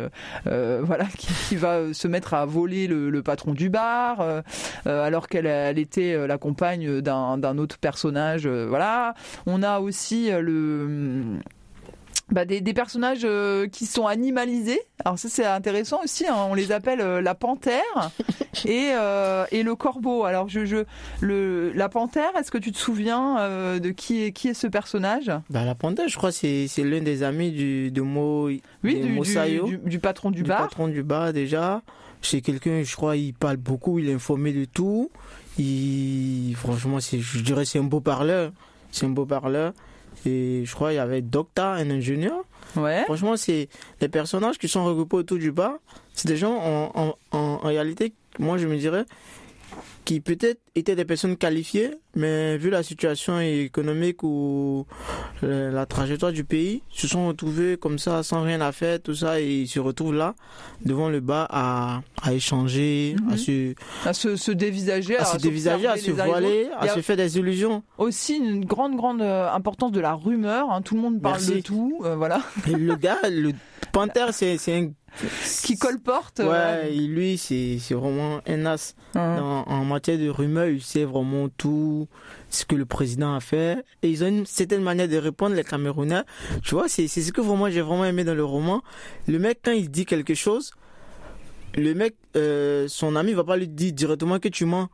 voilà, 0.45 1.05
qui, 1.17 1.55
va 1.55 1.93
se 1.93 2.07
mettre 2.07 2.33
à 2.33 2.45
voler 2.45 2.88
le, 2.88 3.21
patron 3.23 3.53
du 3.53 3.69
bar. 3.69 4.21
Euh, 4.21 4.41
euh, 4.88 5.03
alors 5.03 5.27
qu'elle 5.27 5.45
elle 5.45 5.79
était 5.79 6.13
euh, 6.13 6.27
la 6.27 6.38
compagne 6.38 7.01
d'un 7.01 7.57
autre 7.57 7.77
personnage. 7.77 8.47
voilà. 8.47 9.08
On 9.45 9.63
a 9.63 9.79
aussi 9.79 10.29
le 10.31 11.39
bah, 12.31 12.45
des, 12.45 12.61
personnages 12.73 13.27
qui 13.71 13.85
sont 13.85 14.05
animalisés. 14.05 14.81
Alors 15.03 15.17
ça 15.17 15.29
c'est 15.29 15.45
intéressant 15.45 16.01
aussi. 16.03 16.27
Hein. 16.27 16.35
On 16.49 16.53
les 16.53 16.71
appelle 16.71 16.99
la 16.99 17.35
panthère 17.35 18.11
et, 18.65 18.91
et 19.51 19.63
le 19.63 19.73
corbeau. 19.75 20.25
Alors 20.25 20.47
je, 20.49 20.65
je 20.65 20.85
le 21.21 21.71
la 21.73 21.89
panthère. 21.89 22.29
Est-ce 22.37 22.51
que 22.51 22.57
tu 22.57 22.71
te 22.71 22.77
souviens 22.77 23.79
de 23.79 23.89
qui 23.89 24.23
est 24.23 24.31
qui 24.31 24.49
est 24.49 24.53
ce 24.53 24.67
personnage? 24.67 25.31
Bah, 25.49 25.65
la 25.65 25.75
panthère, 25.75 26.07
je 26.07 26.17
crois 26.17 26.31
c'est 26.31 26.67
c'est 26.67 26.83
l'un 26.83 27.01
des 27.01 27.23
amis 27.23 27.51
du 27.51 27.91
de 27.91 28.01
Mo. 28.01 28.47
Oui, 28.47 28.61
du, 28.83 28.99
du, 29.01 29.77
du, 29.77 29.99
patron 29.99 30.31
du, 30.31 30.43
bar. 30.43 30.59
patron 30.59 30.87
du 30.87 31.03
bar 31.03 31.33
déjà 31.33 31.81
c'est 32.21 32.41
quelqu'un, 32.41 32.83
je 32.83 32.95
crois, 32.95 33.15
il 33.15 33.33
parle 33.33 33.57
beaucoup, 33.57 33.99
il 33.99 34.09
est 34.09 34.13
informé 34.13 34.53
de 34.53 34.65
tout. 34.65 35.09
Il, 35.57 36.53
franchement, 36.55 36.99
c'est, 36.99 37.19
je 37.19 37.39
dirais, 37.39 37.65
c'est 37.65 37.79
un 37.79 37.83
beau 37.83 38.01
parleur. 38.01 38.51
C'est 38.91 39.05
un 39.05 39.10
beau 39.10 39.25
parleur. 39.25 39.74
Et 40.25 40.63
je 40.65 40.74
crois, 40.75 40.91
il 40.91 40.96
y 40.96 41.00
avait 41.00 41.22
Docta, 41.22 41.72
un 41.72 41.89
ingénieur. 41.89 42.43
Ouais. 42.75 43.03
Franchement, 43.05 43.38
c'est 43.38 43.69
les 44.01 44.10
personnages 44.10 44.58
qui 44.58 44.67
sont 44.67 44.84
regroupés 44.84 45.17
autour 45.17 45.38
du 45.38 45.51
bar. 45.51 45.74
C'est 46.13 46.27
des 46.27 46.38
gens, 46.38 46.55
en, 46.58 46.91
en, 46.96 47.15
en 47.38 47.58
réalité, 47.60 48.13
moi, 48.38 48.58
je 48.58 48.67
me 48.67 48.77
dirais, 48.77 49.05
qui 50.05 50.21
peut-être 50.21 50.59
étaient 50.75 50.95
des 50.95 51.05
personnes 51.05 51.38
qualifiées, 51.38 51.91
mais 52.15 52.57
vu 52.57 52.69
la 52.69 52.83
situation 52.83 53.39
économique 53.39 54.23
ou 54.23 54.85
la 55.41 55.85
trajectoire 55.85 56.31
du 56.31 56.43
pays, 56.43 56.81
se 56.89 57.07
sont 57.07 57.27
retrouvés 57.27 57.77
comme 57.77 57.99
ça, 57.99 58.23
sans 58.23 58.41
rien 58.41 58.61
à 58.61 58.71
faire, 58.71 59.01
tout 59.01 59.15
ça, 59.15 59.39
et 59.39 59.61
ils 59.61 59.67
se 59.67 59.79
retrouvent 59.79 60.15
là, 60.15 60.35
devant 60.83 61.09
le 61.09 61.19
bas, 61.19 61.47
à, 61.49 62.01
à 62.23 62.33
échanger, 62.33 63.15
à, 63.27 63.31
mhm. 63.31 63.38
se, 63.38 63.73
à 64.05 64.13
se, 64.13 64.35
se 64.35 64.51
dévisager, 64.51 65.17
à, 65.17 65.25
se 65.25 65.38
dévisager, 65.38 65.88
à 65.88 65.97
se 65.97 66.11
voiler, 66.11 66.69
à 66.77 66.88
se 66.89 67.01
faire 67.01 67.17
des 67.17 67.38
illusions. 67.38 67.83
Aussi 67.97 68.38
une 68.38 68.65
grande, 68.65 68.95
grande 68.95 69.21
euh, 69.21 69.51
importance 69.51 69.91
de 69.91 69.99
la 69.99 70.13
rumeur, 70.13 70.71
hein. 70.71 70.81
tout 70.81 70.95
le 70.95 71.01
monde 71.01 71.21
parle 71.21 71.45
de 71.45 71.59
tout, 71.59 72.01
euh, 72.03 72.15
voilà. 72.15 72.41
le 72.67 72.95
gars, 72.99 73.19
le 73.29 73.51
Panther, 73.91 74.27
c'est 74.31 74.57
un 74.69 74.91
qui 75.63 75.77
colporte. 75.77 76.39
Ouais, 76.39 76.91
lui, 76.91 77.37
c'est 77.37 77.77
vraiment 77.93 78.41
un 78.47 78.65
as. 78.65 78.95
Hein. 79.15 79.63
en 79.65 79.85
matière 79.85 80.17
de 80.17 80.29
rumeurs, 80.29 80.67
il 80.67 80.81
sait 80.81 81.03
vraiment 81.03 81.49
tout 81.49 82.07
ce 82.49 82.65
que 82.65 82.75
le 82.75 82.85
président 82.85 83.35
a 83.35 83.39
fait. 83.39 83.83
Et 84.03 84.09
ils 84.09 84.23
ont 84.23 84.27
une 84.27 84.45
certaine 84.45 84.81
manière 84.81 85.07
de 85.07 85.17
répondre, 85.17 85.55
les 85.55 85.63
Camerounais. 85.63 86.23
Tu 86.63 86.75
vois, 86.75 86.87
c'est 86.87 87.07
ce 87.07 87.31
que 87.31 87.41
moi 87.41 87.69
j'ai 87.69 87.81
vraiment 87.81 88.05
aimé 88.05 88.23
dans 88.23 88.35
le 88.35 88.45
roman. 88.45 88.81
Le 89.27 89.39
mec, 89.39 89.59
quand 89.63 89.71
il 89.71 89.89
dit 89.89 90.05
quelque 90.05 90.33
chose, 90.33 90.71
le 91.75 91.93
mec, 91.93 92.15
euh, 92.35 92.87
son 92.87 93.15
ami 93.15 93.33
va 93.33 93.43
pas 93.43 93.57
lui 93.57 93.67
dire 93.67 93.93
directement 93.93 94.39
que 94.39 94.49
tu 94.49 94.65
mens. 94.65 94.89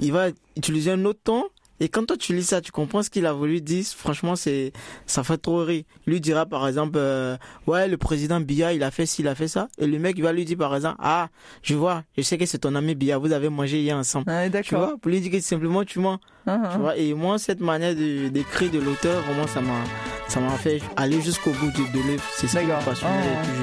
Il 0.00 0.12
va 0.12 0.28
utiliser 0.56 0.92
un 0.92 1.04
autre 1.04 1.20
ton 1.24 1.44
et 1.80 1.88
quand 1.88 2.04
toi 2.06 2.16
tu 2.16 2.34
lis 2.34 2.44
ça, 2.44 2.60
tu 2.60 2.72
comprends 2.72 3.02
ce 3.02 3.10
qu'il 3.10 3.26
a 3.26 3.32
voulu 3.32 3.60
dire. 3.60 3.84
Franchement, 3.96 4.36
c'est 4.36 4.72
ça 5.06 5.22
fait 5.22 5.38
trop 5.38 5.64
rire. 5.64 5.84
Il 6.06 6.12
lui 6.12 6.20
dira 6.20 6.46
par 6.46 6.66
exemple, 6.66 6.96
euh, 6.96 7.36
ouais, 7.66 7.88
le 7.88 7.96
président 7.96 8.40
Biya, 8.40 8.72
il 8.72 8.82
a 8.82 8.90
fait 8.90 9.06
ci, 9.06 9.22
il 9.22 9.28
a 9.28 9.34
fait 9.34 9.48
ça. 9.48 9.68
Et 9.78 9.86
le 9.86 9.98
mec 9.98 10.20
va 10.20 10.32
lui 10.32 10.44
dire 10.44 10.58
par 10.58 10.74
exemple, 10.74 10.96
ah, 11.00 11.28
je 11.62 11.74
vois, 11.74 12.02
je 12.16 12.22
sais 12.22 12.38
que 12.38 12.46
c'est 12.46 12.58
ton 12.58 12.74
ami 12.74 12.94
Biya, 12.94 13.18
vous 13.18 13.32
avez 13.32 13.48
mangé 13.48 13.80
hier 13.80 13.96
ensemble. 13.96 14.26
Ah, 14.28 14.48
d'accord. 14.48 14.68
Tu 14.68 14.74
vois, 14.74 14.98
pour 14.98 15.10
lui 15.10 15.20
dire 15.20 15.30
que 15.30 15.40
simplement 15.40 15.84
tu 15.84 16.00
mens. 16.00 16.18
Uh-huh. 16.46 16.72
Tu 16.72 16.78
vois, 16.78 16.96
et 16.96 17.14
moi 17.14 17.38
cette 17.38 17.60
manière 17.60 17.94
d'écrire 17.94 18.70
de, 18.70 18.78
l'auteur, 18.78 19.22
vraiment 19.22 19.46
ça 19.46 19.60
m'a 19.60 19.84
ça 20.28 20.40
m'a 20.40 20.50
fait 20.50 20.80
aller 20.96 21.20
jusqu'au 21.20 21.50
bout 21.50 21.66
de, 21.66 21.98
de 21.98 22.08
l'œuvre. 22.08 22.24
C'est 22.34 22.48
ça 22.48 22.60
qui 22.60 22.66
m'a 22.66 22.76
passionné. 22.78 23.14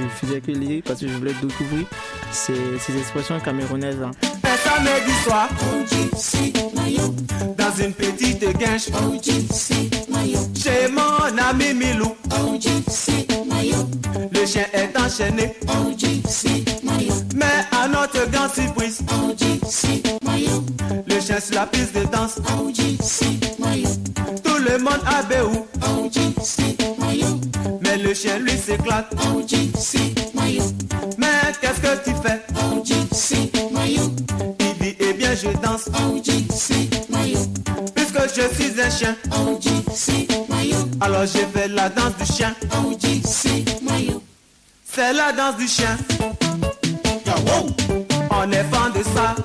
Je 0.04 0.10
faisais 0.10 0.42
que 0.42 0.52
lire 0.52 0.84
parce 0.86 1.02
que 1.02 1.08
je 1.08 1.14
voulais 1.14 1.34
découvrir 1.42 1.86
ces, 2.32 2.78
ces 2.80 2.98
expressions 2.98 3.40
camerounaises. 3.40 4.02
Hein. 4.02 4.12
Soir 5.24 5.50
dans 7.58 7.84
une 7.84 7.94
petite 7.94 8.58
guinche 8.58 8.88
chez 10.56 10.88
mon 10.90 11.38
ami 11.50 11.74
Milou. 11.74 12.16
Le 14.32 14.46
chien 14.46 14.66
est 14.74 14.98
enchaîné, 15.00 15.56
mais 17.36 17.46
à 17.72 17.88
notre 17.88 18.30
grande 18.30 18.54
surprise, 18.54 19.00
le 21.08 21.20
chien 21.20 21.40
sur 21.40 21.56
la 21.56 21.66
piste 21.66 21.96
de 21.96 22.04
danse. 22.06 22.36
Tout 24.44 24.58
le 24.58 24.78
monde 24.78 25.02
a 25.06 25.24
béou, 25.24 25.66
mais 27.82 27.98
le 27.98 28.14
chien 28.14 28.40
lui 28.40 28.52
s'éclate. 28.58 29.14
Un 38.86 38.90
chien. 38.90 39.16
Alors 41.02 41.26
je 41.26 41.40
fais 41.54 41.68
la 41.68 41.90
danse 41.90 42.16
du 42.20 42.34
chien. 42.34 42.54
C'est 44.86 45.14
la 45.14 45.32
danse 45.32 45.58
du 45.58 45.68
chien. 45.68 45.98
On 48.32 48.52
est 48.52 48.64
fan 48.64 48.92
de 48.94 49.04
ça. 49.04 49.36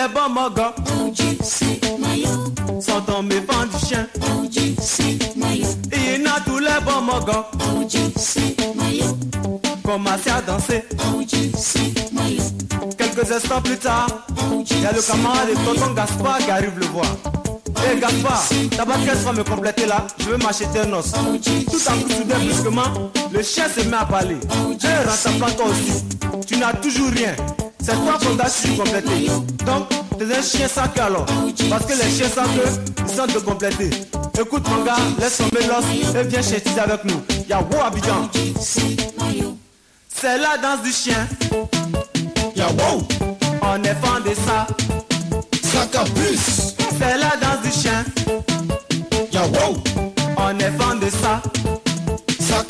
Les 0.00 0.08
bons 0.08 0.28
mogos 0.30 0.72
sont 2.80 3.00
tombés 3.02 3.40
du 3.40 3.86
chien. 3.86 4.06
Et 5.92 6.16
il 6.16 6.22
y 6.22 6.26
a 6.26 6.40
tous 6.44 6.58
les 6.58 6.68
bons 6.84 7.02
mogos 7.02 7.44
commencé 9.84 10.30
à 10.30 10.40
danser. 10.40 10.84
Quelques 12.96 13.32
instants 13.32 13.60
plus 13.62 13.76
tard, 13.76 14.06
il 14.70 14.80
y 14.80 14.86
a 14.86 14.92
le 14.92 15.02
camarade 15.02 15.48
de 15.50 15.54
Tonton 15.64 15.92
Gaspard 15.94 16.38
qui 16.38 16.50
arrive 16.50 16.78
le 16.78 16.86
voir. 16.86 17.06
Hé 17.82 17.94
hey 17.94 18.00
Gaspard, 18.00 18.42
pas 18.76 18.98
qu'elle 19.04 19.18
va 19.18 19.32
me 19.32 19.42
compléter 19.42 19.86
là 19.86 20.06
Je 20.18 20.24
veux 20.30 20.36
m'acheter 20.36 20.80
un 20.80 20.92
os. 20.92 21.12
Tout 21.12 21.78
à 21.86 21.92
coup, 21.92 22.10
soudain, 22.10 22.38
brusquement, 22.38 23.10
le 23.32 23.42
chien 23.42 23.64
se 23.68 23.86
met 23.88 23.96
à 23.96 24.04
parler. 24.04 24.36
Hé, 24.36 24.86
hey, 24.86 25.38
pas 25.38 25.50
toi 25.50 25.66
aussi. 25.66 26.04
Tu 26.46 26.56
n'as 26.56 26.72
toujours 26.74 27.10
rien. 27.10 27.34
C'est 27.82 27.94
toi 27.94 28.18
qu'on 28.22 28.34
doit 28.34 28.48
su 28.48 28.68
compléter. 28.76 29.26
Donc, 29.66 29.88
t'es 30.18 30.24
un 30.24 30.42
chien 30.42 30.68
sans 30.68 30.88
queue 30.88 31.02
alors. 31.02 31.26
Parce 31.68 31.86
que 31.86 31.92
les 31.92 32.10
chiens 32.10 32.28
sans 32.28 32.44
queue, 32.44 32.70
ils 33.06 33.14
sont 33.14 33.26
de 33.26 33.38
compléter. 33.38 33.90
Écoute 34.40 34.66
mon 34.68 34.84
gars, 34.84 34.96
laisse 35.18 35.38
tomber 35.38 35.66
l'os 35.66 35.84
et 36.14 36.24
viens 36.24 36.42
chez 36.42 36.62
avec 36.78 37.04
nous. 37.04 37.22
Y'a 37.48 37.60
wow 37.60 37.84
Abidjan? 37.86 38.28
C'est 38.60 40.38
la 40.38 40.58
danse 40.58 40.82
du 40.84 40.92
chien. 40.92 41.26
Y'a 42.54 42.68
wow. 42.68 43.02
On 43.62 43.82
est 43.82 43.94
fan 43.94 44.22
de 44.24 44.34
ça. 44.34 44.66
Plus. 46.14 46.74
C'est 46.98 47.18
la 47.18 47.36
danse 47.40 47.62
du 47.64 47.70
chien. 47.72 48.04
Y'a 49.32 49.42
wow. 49.46 49.76
On 50.36 50.58
est 50.58 50.72
fan 50.78 51.00
de 51.00 51.10
ça. 51.10 51.42
Ça 52.38 52.64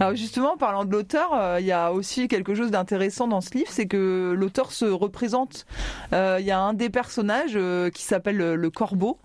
Alors 0.00 0.16
justement, 0.16 0.56
parlant 0.56 0.86
de 0.86 0.92
l'auteur, 0.92 1.34
euh, 1.34 1.60
il 1.60 1.66
y 1.66 1.72
a 1.72 1.92
aussi 1.92 2.26
quelque 2.26 2.54
chose 2.54 2.70
d'intéressant 2.70 3.28
dans 3.28 3.42
ce 3.42 3.50
livre, 3.50 3.68
c'est 3.70 3.86
que 3.86 4.32
l'auteur 4.34 4.72
se 4.72 4.86
représente. 4.86 5.66
Euh, 6.14 6.38
Il 6.40 6.46
y 6.46 6.50
a 6.50 6.58
un 6.58 6.72
des 6.72 6.88
personnages 6.88 7.52
euh, 7.54 7.90
qui 7.90 8.02
s'appelle 8.02 8.38
le, 8.38 8.56
le 8.56 8.70
corbeau. 8.70 9.18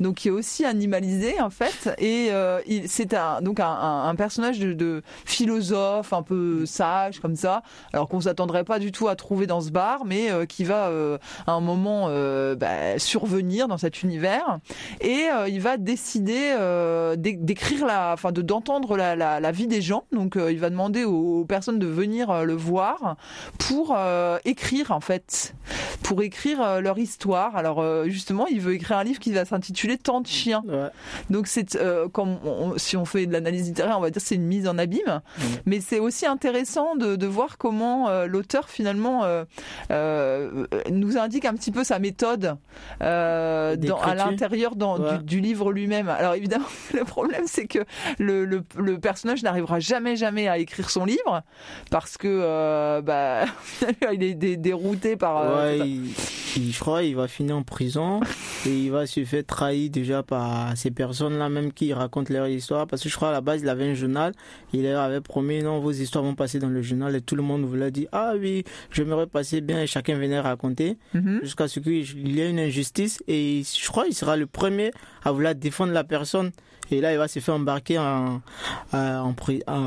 Donc 0.00 0.16
qui 0.16 0.28
est 0.28 0.32
aussi 0.32 0.64
animalisé 0.64 1.40
en 1.40 1.50
fait. 1.50 1.90
Et 1.98 2.28
euh, 2.30 2.60
c'est 2.86 3.14
un 3.14 3.40
donc 3.40 3.60
un, 3.60 4.14
personnage 4.16 4.58
de, 4.58 5.02
philosophe 5.24 6.12
un 6.12 6.22
peu 6.22 6.66
sage 6.66 7.20
comme 7.20 7.36
ça. 7.36 7.62
Alors 7.92 8.08
qu'on 8.08 8.20
s'attendrait 8.20 8.64
pas 8.64 8.78
du 8.78 8.92
tout 8.92 9.08
à 9.08 9.16
trouver 9.16 9.46
dans 9.46 9.60
ce 9.60 9.70
bar 9.70 10.04
mais 10.04 10.30
euh, 10.30 10.46
qui 10.46 10.64
va 10.64 10.88
euh, 10.88 11.18
à 11.46 11.52
un 11.52 11.60
moment 11.60 12.08
bah, 12.56 12.98
survenir 12.98 13.68
dans 13.68 13.78
cet 13.78 14.02
univers. 14.02 14.58
Et 15.00 15.26
il 15.48 15.60
va 15.60 15.76
décider 15.76 16.54
d'é- 17.16 17.36
d'écrire 17.36 17.86
la 17.86 18.12
enfin 18.12 18.32
de 18.32 18.42
d'entendre 18.42 18.96
la, 18.96 19.16
la, 19.16 19.52
vie 19.52 19.66
des 19.66 19.82
gens. 19.82 20.04
Donc 20.12 20.36
il 20.36 20.58
va 20.58 20.70
demander 20.70 21.04
aux, 21.04 21.40
aux 21.40 21.44
personnes 21.44 21.78
de 21.78 21.86
venir 21.86 22.44
le 22.44 22.54
voir 22.54 23.16
pour 23.58 23.96
écrire 24.44 24.90
en 24.90 25.00
fait. 25.00 25.54
Pour 26.02 26.22
écrire 26.22 26.80
leur 26.80 26.98
histoire. 26.98 27.56
Alors 27.56 27.84
justement 28.06 28.46
il 28.46 28.60
veut 28.60 28.74
écrire 28.74 28.98
un 28.98 29.04
livre 29.04 29.20
qui 29.20 29.32
va 29.32 29.44
s'intituler 29.48 29.98
Tant 29.98 30.20
de 30.20 30.26
chiens 30.26 30.62
Ouais. 30.66 30.88
donc 31.30 31.46
c'est 31.46 31.74
euh, 31.76 32.08
comme 32.08 32.38
on- 32.44 32.76
si 32.78 32.96
on 32.96 33.04
fait 33.04 33.26
de 33.26 33.32
l'analyse 33.32 33.66
littéraire, 33.66 33.96
on 33.98 34.02
va 34.02 34.10
dire 34.10 34.22
c'est 34.22 34.34
une 34.36 34.46
mise 34.46 34.68
en 34.68 34.78
abîme. 34.78 35.20
Mais 35.66 35.80
c'est 35.80 35.98
aussi 35.98 36.26
intéressant 36.26 36.94
de, 36.96 37.16
de 37.16 37.26
voir 37.26 37.58
comment 37.58 38.08
euh, 38.08 38.26
l'auteur 38.26 38.68
finalement 38.68 39.22
euh, 39.24 39.44
nous 40.90 41.16
indique 41.18 41.44
un 41.44 41.54
petit 41.54 41.70
peu 41.70 41.84
sa 41.84 41.98
méthode 41.98 42.56
dans, 43.00 44.00
à 44.02 44.14
l'intérieur 44.14 44.72
Ouais. 44.78 45.18
du, 45.18 45.24
du 45.24 45.40
livre 45.40 45.72
lui-même. 45.72 46.08
Alors 46.08 46.34
évidemment, 46.34 46.66
le 46.94 47.04
problème 47.04 47.44
c'est 47.46 47.66
que 47.66 47.80
le, 48.18 48.44
le, 48.44 48.62
le 48.76 48.98
personnage 48.98 49.42
n'arrivera 49.42 49.80
jamais 49.80 50.16
jamais 50.16 50.46
à 50.48 50.58
écrire 50.58 50.90
son 50.90 51.04
livre 51.04 51.42
parce 51.90 52.16
que 52.16 53.00
bah, 53.00 53.44
il 54.12 54.22
est 54.22 54.34
dé- 54.34 54.56
dérouté 54.56 55.16
par. 55.16 55.56
Ouais, 55.56 55.78
il, 55.78 56.06
il- 56.56 56.72
je 56.72 56.80
crois 56.80 57.02
il 57.02 57.14
va 57.16 57.28
finir 57.28 57.56
en 57.56 57.62
prison 57.62 58.20
et 58.66 58.70
il 58.70 58.90
va 58.90 59.06
se 59.06 59.24
faire 59.28 59.44
trahir 59.46 59.90
déjà 59.90 60.22
par 60.24 60.76
ces 60.76 60.90
personnes-là 60.90 61.48
même 61.48 61.72
qui 61.72 61.92
racontent 61.92 62.32
leur 62.34 62.48
histoire. 62.48 62.86
Parce 62.88 63.02
que 63.02 63.08
je 63.08 63.14
crois 63.14 63.28
à 63.28 63.32
la 63.32 63.40
base 63.40 63.60
il 63.62 63.68
avait 63.68 63.88
un 63.88 63.94
journal. 63.94 64.32
Il 64.72 64.82
leur 64.82 65.00
avait 65.02 65.20
promis 65.20 65.62
non 65.62 65.78
vos 65.78 65.92
histoires 65.92 66.24
vont 66.24 66.34
passer 66.34 66.58
dans 66.58 66.68
le 66.68 66.82
journal. 66.82 67.14
Et 67.14 67.20
tout 67.20 67.36
le 67.36 67.42
monde 67.42 67.62
voulait 67.64 67.90
dire 67.92 68.08
ah 68.12 68.32
oui 68.36 68.64
j'aimerais 68.90 69.26
passer 69.28 69.60
bien. 69.60 69.80
Et 69.82 69.86
chacun 69.86 70.18
venait 70.18 70.40
raconter. 70.40 70.98
Mhm. 71.14 71.40
jusqu'à 71.42 71.68
ce 71.68 71.78
qu'il 71.78 72.28
y 72.36 72.40
ait 72.40 72.50
une 72.50 72.58
injustice. 72.58 73.22
Et 73.28 73.62
je 73.62 73.88
crois 73.88 74.06
il 74.08 74.14
sera 74.14 74.36
le 74.36 74.46
premier 74.46 74.90
à 75.24 75.30
vouloir 75.30 75.54
défendre 75.54 75.92
la 75.92 76.02
personne. 76.04 76.50
Et 76.90 77.00
là 77.02 77.12
il 77.12 77.18
va 77.18 77.28
se 77.28 77.38
faire 77.40 77.54
embarquer 77.54 77.98
en, 77.98 78.40
en- 78.92 79.34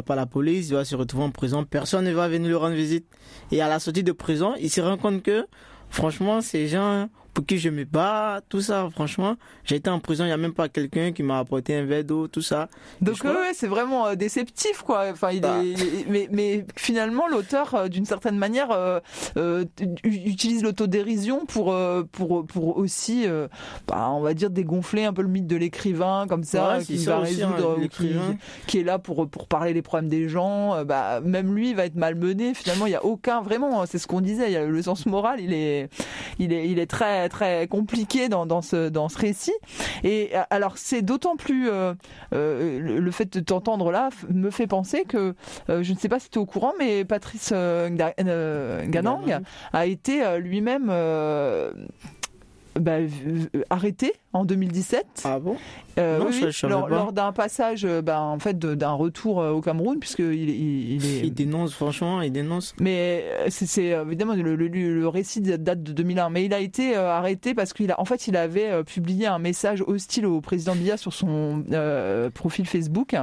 par 0.05 0.15
la 0.15 0.25
police. 0.25 0.69
Il 0.69 0.75
va 0.75 0.85
se 0.85 0.95
retrouver 0.95 1.23
en 1.25 1.31
prison. 1.31 1.63
Personne 1.63 2.05
ne 2.05 2.11
va 2.13 2.27
venir 2.27 2.47
lui 2.47 2.55
rendre 2.55 2.75
visite. 2.75 3.05
Et 3.51 3.61
à 3.61 3.67
la 3.67 3.79
sortie 3.79 4.03
de 4.03 4.11
prison 4.11 4.53
il 4.59 4.69
se 4.69 4.81
rend 4.81 4.97
compte 4.97 5.23
que 5.23 5.45
franchement 5.89 6.41
ces 6.41 6.67
gens 6.67 7.09
pour 7.33 7.45
qui 7.45 7.57
je 7.57 7.69
me 7.69 7.85
bats 7.85 8.41
tout 8.49 8.61
ça 8.61 8.89
franchement 8.91 9.35
j'ai 9.63 9.75
été 9.77 9.89
en 9.89 9.99
prison 9.99 10.25
il 10.25 10.29
y 10.29 10.33
a 10.33 10.37
même 10.37 10.53
pas 10.53 10.67
quelqu'un 10.69 11.11
qui 11.13 11.23
m'a 11.23 11.39
apporté 11.39 11.75
un 11.75 11.85
verre 11.85 12.03
d'eau 12.03 12.27
tout 12.27 12.41
ça 12.41 12.67
Donc 13.01 13.23
ouais, 13.23 13.51
c'est 13.53 13.67
vraiment 13.67 14.07
euh, 14.07 14.15
déceptif 14.15 14.81
quoi. 14.81 15.05
Enfin, 15.11 15.31
il 15.31 15.41
Bah. 15.41 15.59
est- 15.63 15.67
il- 15.71 16.05
mais, 16.09 16.27
mais 16.31 16.65
finalement 16.75 17.27
l'auteur 17.27 17.73
euh, 17.75 17.87
d'une 17.87 18.05
certaine 18.05 18.37
manière 18.37 18.69
euh, 18.71 18.99
utilise 20.03 20.63
l'autodérision 20.63 21.45
pour 21.45 21.75
pour 22.11 22.45
pour 22.45 22.77
aussi 22.77 23.25
bah, 23.87 24.09
on 24.11 24.21
va 24.21 24.33
dire 24.33 24.49
dégonfler 24.49 25.05
un 25.05 25.13
peu 25.13 25.21
le 25.21 25.27
mythe 25.27 25.47
de 25.47 25.55
l'écrivain 25.55 26.25
comme 26.27 26.43
ça 26.43 26.77
Ouais, 26.77 26.83
qui 26.83 26.99
ça 26.99 27.11
va 27.11 27.17
hein, 27.17 27.23
résoudre 27.23 27.77
ou 27.79 27.87
qui, 28.67 28.79
est 28.79 28.83
là 28.83 28.99
pour 28.99 29.27
pour 29.29 29.47
parler 29.47 29.73
des 29.73 29.81
problèmes 29.81 30.09
des 30.09 30.27
gens. 30.29 30.83
Bah 30.85 31.21
même 31.21 31.55
lui 31.55 31.73
va 31.73 31.85
être 31.85 31.95
malmené. 31.95 32.53
Finalement, 32.53 32.85
il 32.85 32.91
y 32.91 32.95
a 32.95 33.03
aucun 33.05 33.41
vraiment. 33.41 33.85
C'est 33.85 33.97
ce 33.97 34.07
qu'on 34.07 34.21
disait. 34.21 34.47
Il 34.47 34.53
y 34.53 34.57
a 34.57 34.65
le 34.65 34.81
sens 34.81 35.05
moral. 35.05 35.39
Il 35.41 35.53
est 35.53 35.89
il 36.39 36.53
est 36.53 36.67
il 36.69 36.79
est 36.79 36.85
très 36.85 37.20
très 37.29 37.67
compliqué 37.67 38.29
dans 38.29 38.45
dans 38.45 38.61
ce 38.61 38.89
dans 38.89 39.09
ce 39.09 39.17
récit. 39.17 39.53
Et 40.03 40.31
alors 40.49 40.77
c'est 40.77 41.01
d'autant 41.01 41.35
plus 41.35 41.69
euh, 41.69 41.93
euh, 42.33 42.79
le, 42.79 43.11
fait 43.11 43.31
de 43.31 43.39
t'entendre 43.39 43.91
là 43.91 44.09
me 44.29 44.49
fait 44.49 44.67
penser 44.67 45.03
que 45.03 45.35
euh, 45.69 45.83
je 45.83 45.93
ne 45.93 45.97
sais 45.97 46.09
pas 46.09 46.19
si 46.19 46.29
tu 46.29 46.39
es 46.39 46.41
au 46.41 46.45
courant, 46.45 46.73
mais 46.79 47.05
Patrice 47.05 47.51
Ganang 47.51 49.41
a 49.73 49.85
été 49.85 50.37
lui-même 50.39 50.87
bah, 52.75 52.97
arrêté 53.69 54.13
en 54.33 54.45
2017 54.45 55.23
ah 55.25 55.39
bon? 55.39 55.57
Euh, 55.97 56.19
Non, 56.19 56.27
oui, 56.29 56.45
je 56.49 56.67
lors, 56.67 56.87
pas. 56.87 56.95
lors 56.95 57.11
d'un 57.11 57.31
passage 57.33 57.83
euh, 57.83 58.01
bah, 58.01 58.21
en 58.21 58.39
fait 58.39 58.57
d'un 58.57 58.93
retour 58.93 59.41
euh, 59.41 59.51
au 59.51 59.59
Cameroun 59.61 59.99
puisque 59.99 60.19
il, 60.19 60.49
est- 60.49 60.53
il, 60.57 60.93
il 60.93 61.05
est 61.05 61.19
il 61.27 61.33
dénonce 61.33 61.73
franchement 61.73 62.21
il 62.21 62.31
dénonce 62.31 62.73
mais 62.79 63.25
c'est- 63.49 63.87
évidemment 64.05 64.33
le, 64.33 64.55
le, 64.55 64.67
le 64.67 65.07
récit 65.07 65.41
date 65.41 65.83
de 65.83 65.91
2001. 65.91 66.29
Mais 66.29 66.45
il 66.45 66.53
a 66.53 66.59
été 66.59 66.95
arrêté 66.95 67.53
parce 67.53 67.73
qu'il 67.73 67.91
a, 67.91 67.99
en 67.99 68.05
fait, 68.05 68.27
il 68.27 68.37
avait 68.37 68.83
publié 68.83 69.27
un 69.27 69.39
message 69.39 69.83
hostile 69.85 70.25
au 70.25 70.39
président 70.41 70.75
Biya 70.75 70.97
sur 70.97 71.11
son 71.13 71.63
euh, 71.71 72.29
profil 72.29 72.65
Facebook, 72.67 73.15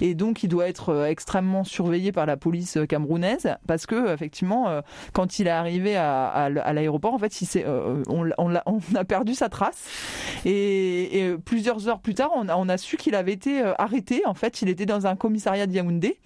et 0.00 0.14
donc 0.14 0.42
il 0.42 0.48
doit 0.48 0.68
être 0.68 1.06
extrêmement 1.06 1.64
surveillé 1.64 2.12
par 2.12 2.26
la 2.26 2.36
police 2.36 2.78
camerounaise 2.88 3.56
parce 3.66 3.86
que 3.86 4.12
effectivement, 4.12 4.80
quand 5.12 5.38
il 5.38 5.46
est 5.46 5.50
arrivé 5.50 5.96
à, 5.96 6.26
à 6.26 6.46
l- 6.48 6.62
à 6.64 6.72
l'aéroport, 6.72 7.14
en 7.14 7.18
fait, 7.18 7.40
il 7.40 7.48
euh, 7.66 8.02
on, 8.08 8.30
a 8.94 9.04
perdu 9.04 9.34
sa 9.34 9.48
trace. 9.48 9.84
Et, 10.44 10.49
et 10.52 11.34
plusieurs 11.44 11.88
heures 11.88 12.00
plus 12.00 12.14
tard, 12.14 12.30
on 12.34 12.48
a, 12.48 12.56
on 12.56 12.68
a 12.68 12.76
su 12.78 12.96
qu'il 12.96 13.14
avait 13.14 13.32
été 13.32 13.60
euh, 13.62 13.72
arrêté. 13.78 14.22
En 14.26 14.34
fait, 14.34 14.62
il 14.62 14.68
était 14.68 14.86
dans 14.86 15.06
un 15.06 15.16
commissariat 15.16 15.66
de 15.66 15.72
Yaoundé. 15.72 16.18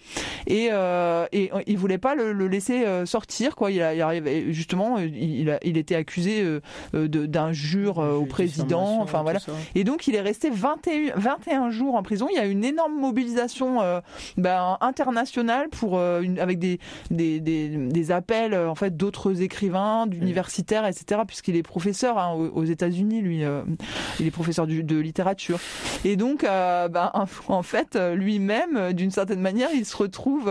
Et, 0.46 0.68
euh, 0.72 1.26
et 1.32 1.50
euh, 1.54 1.60
il 1.66 1.78
voulait 1.78 1.98
pas 1.98 2.14
le, 2.14 2.32
le 2.32 2.48
laisser 2.48 2.84
euh, 2.84 3.06
sortir 3.06 3.56
quoi. 3.56 3.70
Il, 3.70 3.82
a, 3.82 3.94
il 3.94 4.00
arrivait 4.02 4.52
justement 4.52 4.98
euh, 4.98 5.06
il, 5.06 5.50
a- 5.50 5.58
il 5.64 5.76
était 5.76 5.94
accusé 5.94 6.42
euh, 6.42 6.60
euh, 6.94 7.08
d'injure 7.08 7.98
euh, 8.00 8.14
au 8.14 8.26
président. 8.26 9.00
Enfin 9.00 9.22
voilà. 9.22 9.38
et 9.74 9.84
donc 9.84 10.06
il 10.06 10.14
est 10.14 10.20
resté 10.20 10.50
21, 10.50 11.14
21 11.16 11.70
jours 11.70 11.94
en 11.94 12.02
prison. 12.02 12.28
Il 12.30 12.36
y 12.36 12.40
a 12.40 12.46
une 12.46 12.64
énorme 12.64 12.94
mobilisation 12.98 13.80
euh, 13.82 14.00
ben, 14.36 14.76
internationale 14.80 15.68
pour 15.70 15.96
euh, 15.98 16.20
une, 16.20 16.38
avec 16.38 16.58
des, 16.58 16.78
des, 17.10 17.40
des, 17.40 17.68
des 17.68 18.10
appels 18.10 18.54
euh, 18.54 18.68
en 18.70 18.74
fait 18.74 18.96
d'autres 18.96 19.42
écrivains 19.42 20.06
d'universitaires 20.06 20.86
etc 20.86 21.22
puisqu'il 21.26 21.56
est 21.56 21.62
professeur 21.62 22.18
hein, 22.18 22.34
aux, 22.34 22.48
aux 22.48 22.64
États-Unis 22.64 23.22
lui 23.22 23.44
euh, 23.44 23.62
il 24.20 24.26
est 24.26 24.30
professeur 24.30 24.66
du- 24.66 24.82
de 24.82 24.98
littérature 24.98 25.58
et 26.04 26.16
donc, 26.16 26.44
euh, 26.44 26.88
ben, 26.88 27.10
en 27.48 27.62
fait, 27.62 27.96
euh, 27.96 28.14
lui-même, 28.14 28.76
euh, 28.76 28.92
d'une 28.92 29.10
certaine 29.10 29.40
manière, 29.40 29.70
il 29.74 29.86
se 29.86 29.96
retrouve 29.96 30.50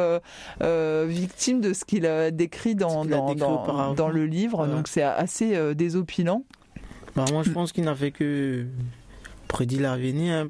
euh, 0.61 1.05
victime 1.07 1.61
de 1.61 1.73
ce 1.73 1.85
qu'il 1.85 2.05
a 2.05 2.31
décrit 2.31 2.75
dans, 2.75 3.05
décrit 3.05 3.35
dans, 3.35 4.09
le 4.09 4.25
livre. 4.25 4.65
Ouais. 4.65 4.73
Donc, 4.73 4.87
c'est 4.87 5.03
assez 5.03 5.75
désopilant. 5.75 6.43
Bah, 7.15 7.25
moi, 7.31 7.43
je 7.43 7.51
pense 7.51 7.71
qu'il 7.71 7.83
n'a 7.83 7.95
fait 7.95 8.11
que 8.11 8.65
prédire 9.47 9.81
l'avenir 9.81 10.33
hein, 10.33 10.47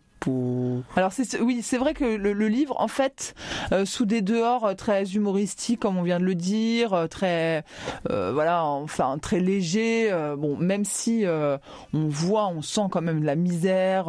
Alors, 0.95 1.11
c'est, 1.11 1.39
oui, 1.41 1.59
c'est 1.61 1.77
vrai 1.77 1.93
que 1.93 2.03
le, 2.05 2.33
le 2.33 2.47
livre, 2.47 2.75
en 2.79 2.87
fait, 2.87 3.33
euh, 3.71 3.85
sous 3.85 4.05
des 4.05 4.21
dehors 4.21 4.65
euh, 4.65 4.73
très 4.73 5.03
humoristiques, 5.13 5.79
comme 5.81 5.97
on 5.97 6.03
vient 6.03 6.19
de 6.19 6.25
le 6.25 6.35
dire, 6.35 6.93
euh, 6.93 7.07
très, 7.07 7.63
euh, 8.09 8.31
voilà, 8.33 8.63
enfin, 8.65 9.17
très 9.21 9.39
léger. 9.39 10.09
euh, 10.11 10.35
bon, 10.35 10.55
même 10.57 10.85
si 10.85 11.25
euh, 11.25 11.57
on 11.93 12.07
voit, 12.07 12.47
on 12.47 12.61
sent 12.61 12.87
quand 12.91 13.01
même 13.01 13.23
la 13.23 13.35
misère. 13.35 14.05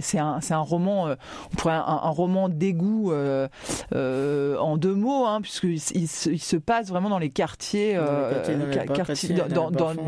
c'est 0.00 0.18
un, 0.18 0.40
c'est 0.40 0.54
un 0.54 0.58
roman, 0.60 1.08
euh, 1.08 1.14
on 1.52 1.56
pourrait 1.56 1.74
un, 1.74 1.84
un 2.02 2.10
roman 2.10 2.48
d'égout 2.48 3.12
euh, 3.12 3.48
euh, 3.94 4.56
en 4.58 4.76
deux 4.76 4.94
mots, 4.94 5.26
hein, 5.26 5.40
puisqu'il 5.42 5.74
il, 5.94 6.08
se- 6.08 6.30
il 6.30 6.40
se 6.40 6.56
passe 6.56 6.88
vraiment 6.88 7.08
dans 7.10 7.18
les 7.18 7.30
quartiers, 7.30 7.96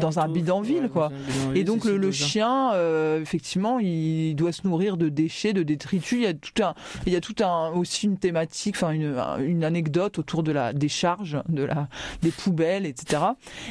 Dans 0.00 0.18
un 0.18 0.28
bidonville, 0.28 0.88
quoi. 0.92 1.10
Et 1.54 1.64
donc 1.64 1.84
le, 1.84 1.96
chien, 2.12 2.72
euh, 2.74 3.20
effectivement, 3.20 3.78
il 3.78 4.34
doit 4.34 4.52
se 4.52 4.66
nourrir 4.66 4.96
de 4.96 5.08
déchets 5.08 5.41
déchets, 5.42 5.52
de 5.52 5.62
détritus. 5.62 6.18
Il 6.18 6.22
y 6.22 6.26
a 6.26 6.34
tout 6.34 6.62
un, 6.62 6.74
il 7.06 7.12
y 7.12 7.16
a 7.16 7.20
tout 7.20 7.34
un 7.42 7.70
aussi 7.70 8.06
une 8.06 8.18
thématique, 8.18 8.76
enfin 8.76 8.90
une, 8.92 9.16
une 9.40 9.64
anecdote 9.64 10.18
autour 10.18 10.42
de 10.42 10.52
la 10.52 10.72
décharge, 10.72 11.38
de 11.48 11.64
la 11.64 11.88
des 12.22 12.30
poubelles, 12.30 12.86
etc. 12.86 13.22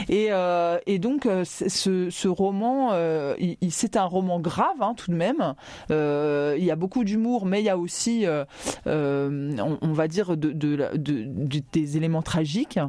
Et, 0.10 0.28
euh, 0.32 0.78
et 0.86 1.00
donc 1.00 1.26
euh, 1.26 1.44
ce, 1.46 2.10
ce 2.10 2.28
roman, 2.28 2.90
euh, 2.94 3.36
c'est 3.70 3.96
un 3.98 4.06
roman 4.06 4.40
grave 4.40 4.82
hein, 4.82 4.94
tout 4.96 5.12
de 5.12 5.16
même. 5.16 5.54
Euh, 5.92 6.56
il 6.58 6.64
y 6.66 6.72
a 6.72 6.76
beaucoup 6.76 7.04
d'humour, 7.04 7.46
mais 7.46 7.62
il 7.62 7.66
y 7.66 7.70
a 7.70 7.78
aussi, 7.78 8.26
on, 8.86 9.78
on 9.82 9.94
va 9.94 10.08
dire, 10.08 10.36
de, 10.38 10.52
de, 10.52 10.76
la- 10.76 10.92
de- 10.98 11.24
de- 11.28 11.62
des 11.72 11.98
éléments 11.98 12.22
tragiques. 12.22 12.80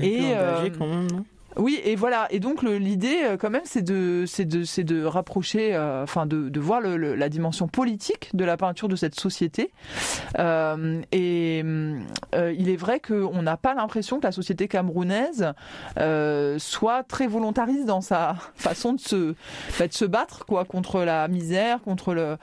Et, 0.00 0.18
engagé 0.18 0.34
euh, 0.36 0.70
quand 0.78 0.86
même, 0.86 1.10
non? 1.10 1.24
Oui, 1.56 1.80
et 1.84 1.96
voilà. 1.96 2.28
Et 2.30 2.40
donc 2.40 2.62
l'idée, 2.62 3.20
euh, 3.24 3.36
quand 3.36 3.50
même, 3.50 3.62
c'est 3.64 3.82
de, 3.82 5.04
rapprocher, 5.04 5.74
euh, 5.74 6.02
enfin, 6.02 6.26
de, 6.26 6.60
voir 6.60 6.80
la 6.80 7.28
dimension 7.28 7.68
politique 7.68 8.30
de 8.34 8.44
la 8.44 8.56
peinture 8.56 8.88
de 8.88 8.96
cette 8.96 9.18
société. 9.18 9.70
Euh, 10.38 11.02
et 11.12 11.58
il 11.58 12.68
est 12.68 12.76
vrai 12.76 13.00
qu'on 13.00 13.42
n'a 13.42 13.56
pas 13.56 13.74
l'impression 13.74 14.18
que 14.18 14.26
la 14.26 14.32
société 14.32 14.68
camerounaise 14.68 15.52
soit 16.58 17.02
très 17.04 17.26
volontariste 17.26 17.86
dans 17.86 18.00
sa 18.00 18.36
façon 18.54 18.94
de 18.94 19.00
se, 19.00 19.34
bah, 19.78 19.86
battre, 20.08 20.44
quoi, 20.46 20.64
contre 20.64 21.00
la 21.02 21.26
misère, 21.28 21.80
contre 21.82 22.14
le, 22.14 22.38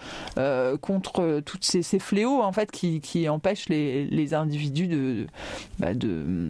contre 0.78 1.42
toutes 1.46 1.64
ces, 1.64 2.00
fléaux, 2.00 2.42
en 2.42 2.52
fait, 2.52 2.72
qui, 2.72 3.30
empêchent 3.30 3.70
les, 3.70 4.34
individus 4.34 4.88
de, 4.88 5.28
bah, 5.80 5.94
de, 5.94 6.50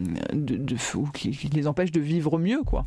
qui 1.14 1.50
les 1.54 1.68
empêchent 1.68 1.92
de 1.92 2.00
vivre 2.00 2.38
mieux, 2.38 2.49
quoi. 2.66 2.86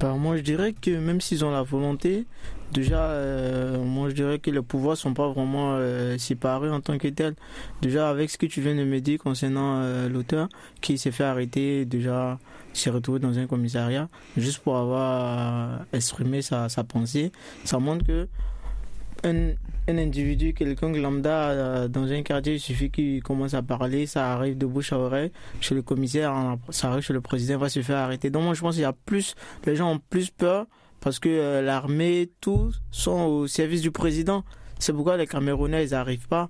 Bah, 0.00 0.14
moi, 0.18 0.36
je 0.36 0.42
dirais 0.42 0.72
que 0.72 0.90
même 0.90 1.20
s'ils 1.20 1.44
ont 1.44 1.52
la 1.52 1.62
volonté, 1.62 2.26
déjà, 2.72 3.04
euh, 3.04 3.82
moi, 3.84 4.08
je 4.08 4.14
dirais 4.14 4.38
que 4.40 4.50
les 4.50 4.60
pouvoirs 4.60 4.96
sont 4.96 5.14
pas 5.14 5.28
vraiment 5.28 5.74
euh, 5.76 6.18
séparés 6.18 6.70
en 6.70 6.80
tant 6.80 6.98
que 6.98 7.06
tels. 7.06 7.34
Déjà, 7.82 8.10
avec 8.10 8.30
ce 8.30 8.36
que 8.36 8.46
tu 8.46 8.60
viens 8.60 8.74
de 8.74 8.84
me 8.84 9.00
dire 9.00 9.20
concernant 9.20 9.80
euh, 9.80 10.08
l'auteur, 10.08 10.48
qui 10.80 10.98
s'est 10.98 11.12
fait 11.12 11.24
arrêter, 11.24 11.84
déjà, 11.84 12.38
s'est 12.72 12.90
retrouvé 12.90 13.20
dans 13.20 13.38
un 13.38 13.46
commissariat, 13.46 14.08
juste 14.36 14.58
pour 14.58 14.76
avoir 14.76 15.84
exprimé 15.92 16.42
sa 16.42 16.68
pensée, 16.82 17.30
ça 17.64 17.78
montre 17.78 18.04
que 18.04 18.26
un, 19.24 19.50
un 19.88 19.98
individu, 19.98 20.54
quelqu'un 20.54 20.92
lambda 20.92 21.50
euh, 21.50 21.88
dans 21.88 22.10
un 22.10 22.22
quartier, 22.22 22.54
il 22.54 22.60
suffit 22.60 22.90
qu'il 22.90 23.22
commence 23.22 23.54
à 23.54 23.62
parler, 23.62 24.06
ça 24.06 24.32
arrive 24.32 24.56
de 24.56 24.66
bouche 24.66 24.92
à 24.92 24.98
oreille. 24.98 25.32
Chez 25.60 25.74
le 25.74 25.82
commissaire, 25.82 26.32
hein, 26.32 26.58
ça 26.70 26.90
arrive 26.90 27.02
chez 27.02 27.12
le 27.12 27.20
président, 27.20 27.58
va 27.58 27.68
se 27.68 27.82
faire 27.82 27.98
arrêter. 27.98 28.30
Donc 28.30 28.44
moi 28.44 28.54
je 28.54 28.60
pense 28.60 28.74
qu'il 28.74 28.82
y 28.82 28.86
a 28.86 28.92
plus, 28.92 29.34
les 29.66 29.76
gens 29.76 29.92
ont 29.92 30.00
plus 30.10 30.30
peur 30.30 30.66
parce 31.00 31.18
que 31.18 31.28
euh, 31.28 31.62
l'armée, 31.62 32.30
tous 32.40 32.80
sont 32.90 33.22
au 33.22 33.46
service 33.46 33.82
du 33.82 33.90
président. 33.90 34.44
C'est 34.78 34.92
pourquoi 34.92 35.16
les 35.16 35.26
Camerounais, 35.26 35.84
ils 35.84 35.90
n'arrivent 35.90 36.28
pas 36.28 36.48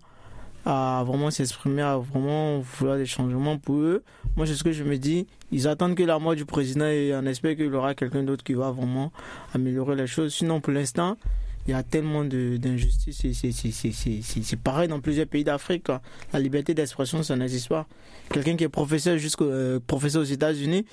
à 0.64 1.02
vraiment 1.06 1.30
s'exprimer, 1.30 1.82
à 1.82 1.96
vraiment 1.96 2.60
vouloir 2.60 2.96
des 2.96 3.06
changements 3.06 3.58
pour 3.58 3.76
eux. 3.76 4.04
Moi, 4.36 4.46
c'est 4.46 4.54
ce 4.54 4.62
que 4.62 4.72
je 4.72 4.84
me 4.84 4.96
dis. 4.96 5.26
Ils 5.50 5.66
attendent 5.66 5.96
que 5.96 6.02
la 6.02 6.18
mort 6.18 6.34
du 6.34 6.44
président 6.44 6.86
et 6.86 7.12
on 7.14 7.26
espère 7.26 7.56
qu'il 7.56 7.66
y 7.66 7.70
aura 7.74 7.94
quelqu'un 7.94 8.22
d'autre 8.22 8.44
qui 8.44 8.54
va 8.54 8.70
vraiment 8.70 9.12
améliorer 9.54 9.96
les 9.96 10.06
choses. 10.06 10.34
Sinon, 10.34 10.60
pour 10.60 10.72
l'instant, 10.72 11.16
il 11.66 11.70
y 11.70 11.74
a 11.74 11.82
tellement 11.82 12.24
d'injustices. 12.24 13.22
C'est- 13.22 14.56
pareil 14.56 14.88
dans 14.88 15.00
plusieurs 15.00 15.26
pays 15.26 15.44
d'Afrique. 15.44 15.84
quoi. 15.84 16.02
La 16.32 16.40
liberté 16.40 16.74
d'expression, 16.74 17.22
ça 17.22 17.36
n'existe 17.36 17.68
pas. 17.68 17.86
Quelqu'un 18.30 18.56
qui 18.56 18.64
est 18.64 18.68
professeur 18.68 19.18
jusqu'au 19.18 19.44
euh, 19.44 19.78
professeur 19.86 20.22
aux 20.22 20.24
États-Unis, 20.24 20.84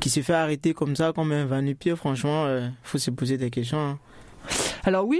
qui 0.00 0.10
se 0.10 0.20
fait 0.20 0.32
arrêter 0.34 0.72
comme 0.74 0.96
ça, 0.96 1.12
comme 1.14 1.32
un 1.32 1.44
va-nu-pied, 1.44 1.94
franchement, 1.96 2.46
il 2.48 2.72
faut 2.82 2.98
se 2.98 3.10
poser 3.10 3.36
des 3.36 3.50
questions. 3.50 3.78
hein. 3.78 3.98
Alors 4.86 5.06
oui, 5.06 5.18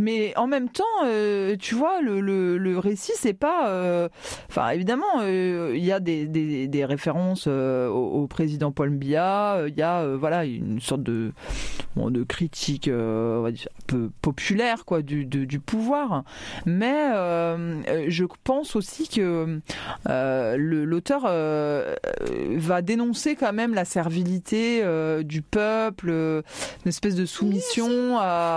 mais 0.00 0.36
en 0.36 0.48
même 0.48 0.68
temps, 0.68 0.84
euh, 1.04 1.54
tu 1.56 1.76
vois, 1.76 2.00
le, 2.02 2.78
récit, 2.78 3.12
c'est 3.14 3.32
pas. 3.32 3.68
euh, 3.68 4.08
évidemment, 4.72 5.20
euh, 5.20 5.72
il 5.76 5.84
y 5.84 5.92
a 5.92 6.00
des, 6.00 6.84
références 6.84 7.46
au, 7.46 8.26
président 8.28 8.72
Paul 8.72 8.90
Biya. 8.90 9.62
Il 9.68 9.76
y 9.76 9.82
a, 9.82 10.16
voilà, 10.16 10.44
une 10.44 10.80
sorte 10.80 11.04
de 11.04 11.32
critique, 12.24 12.88
un 12.88 13.52
peu 13.86 14.10
populaire, 14.22 14.84
quoi, 14.84 15.02
du, 15.02 15.24
du, 15.24 15.60
pouvoir. 15.60 16.24
Mais 16.66 17.12
je 18.08 18.24
pense 18.42 18.74
aussi 18.74 19.08
que 19.08 19.60
l'auteur 20.56 21.22
va 21.22 22.82
dénoncer 22.82 23.36
quand 23.36 23.52
même 23.52 23.74
la 23.74 23.84
servilité 23.84 24.82
du 25.22 25.42
peuple, 25.42 26.10
une 26.10 26.88
espèce 26.88 27.14
de 27.14 27.24
soumission 27.24 28.18
à 28.18 28.47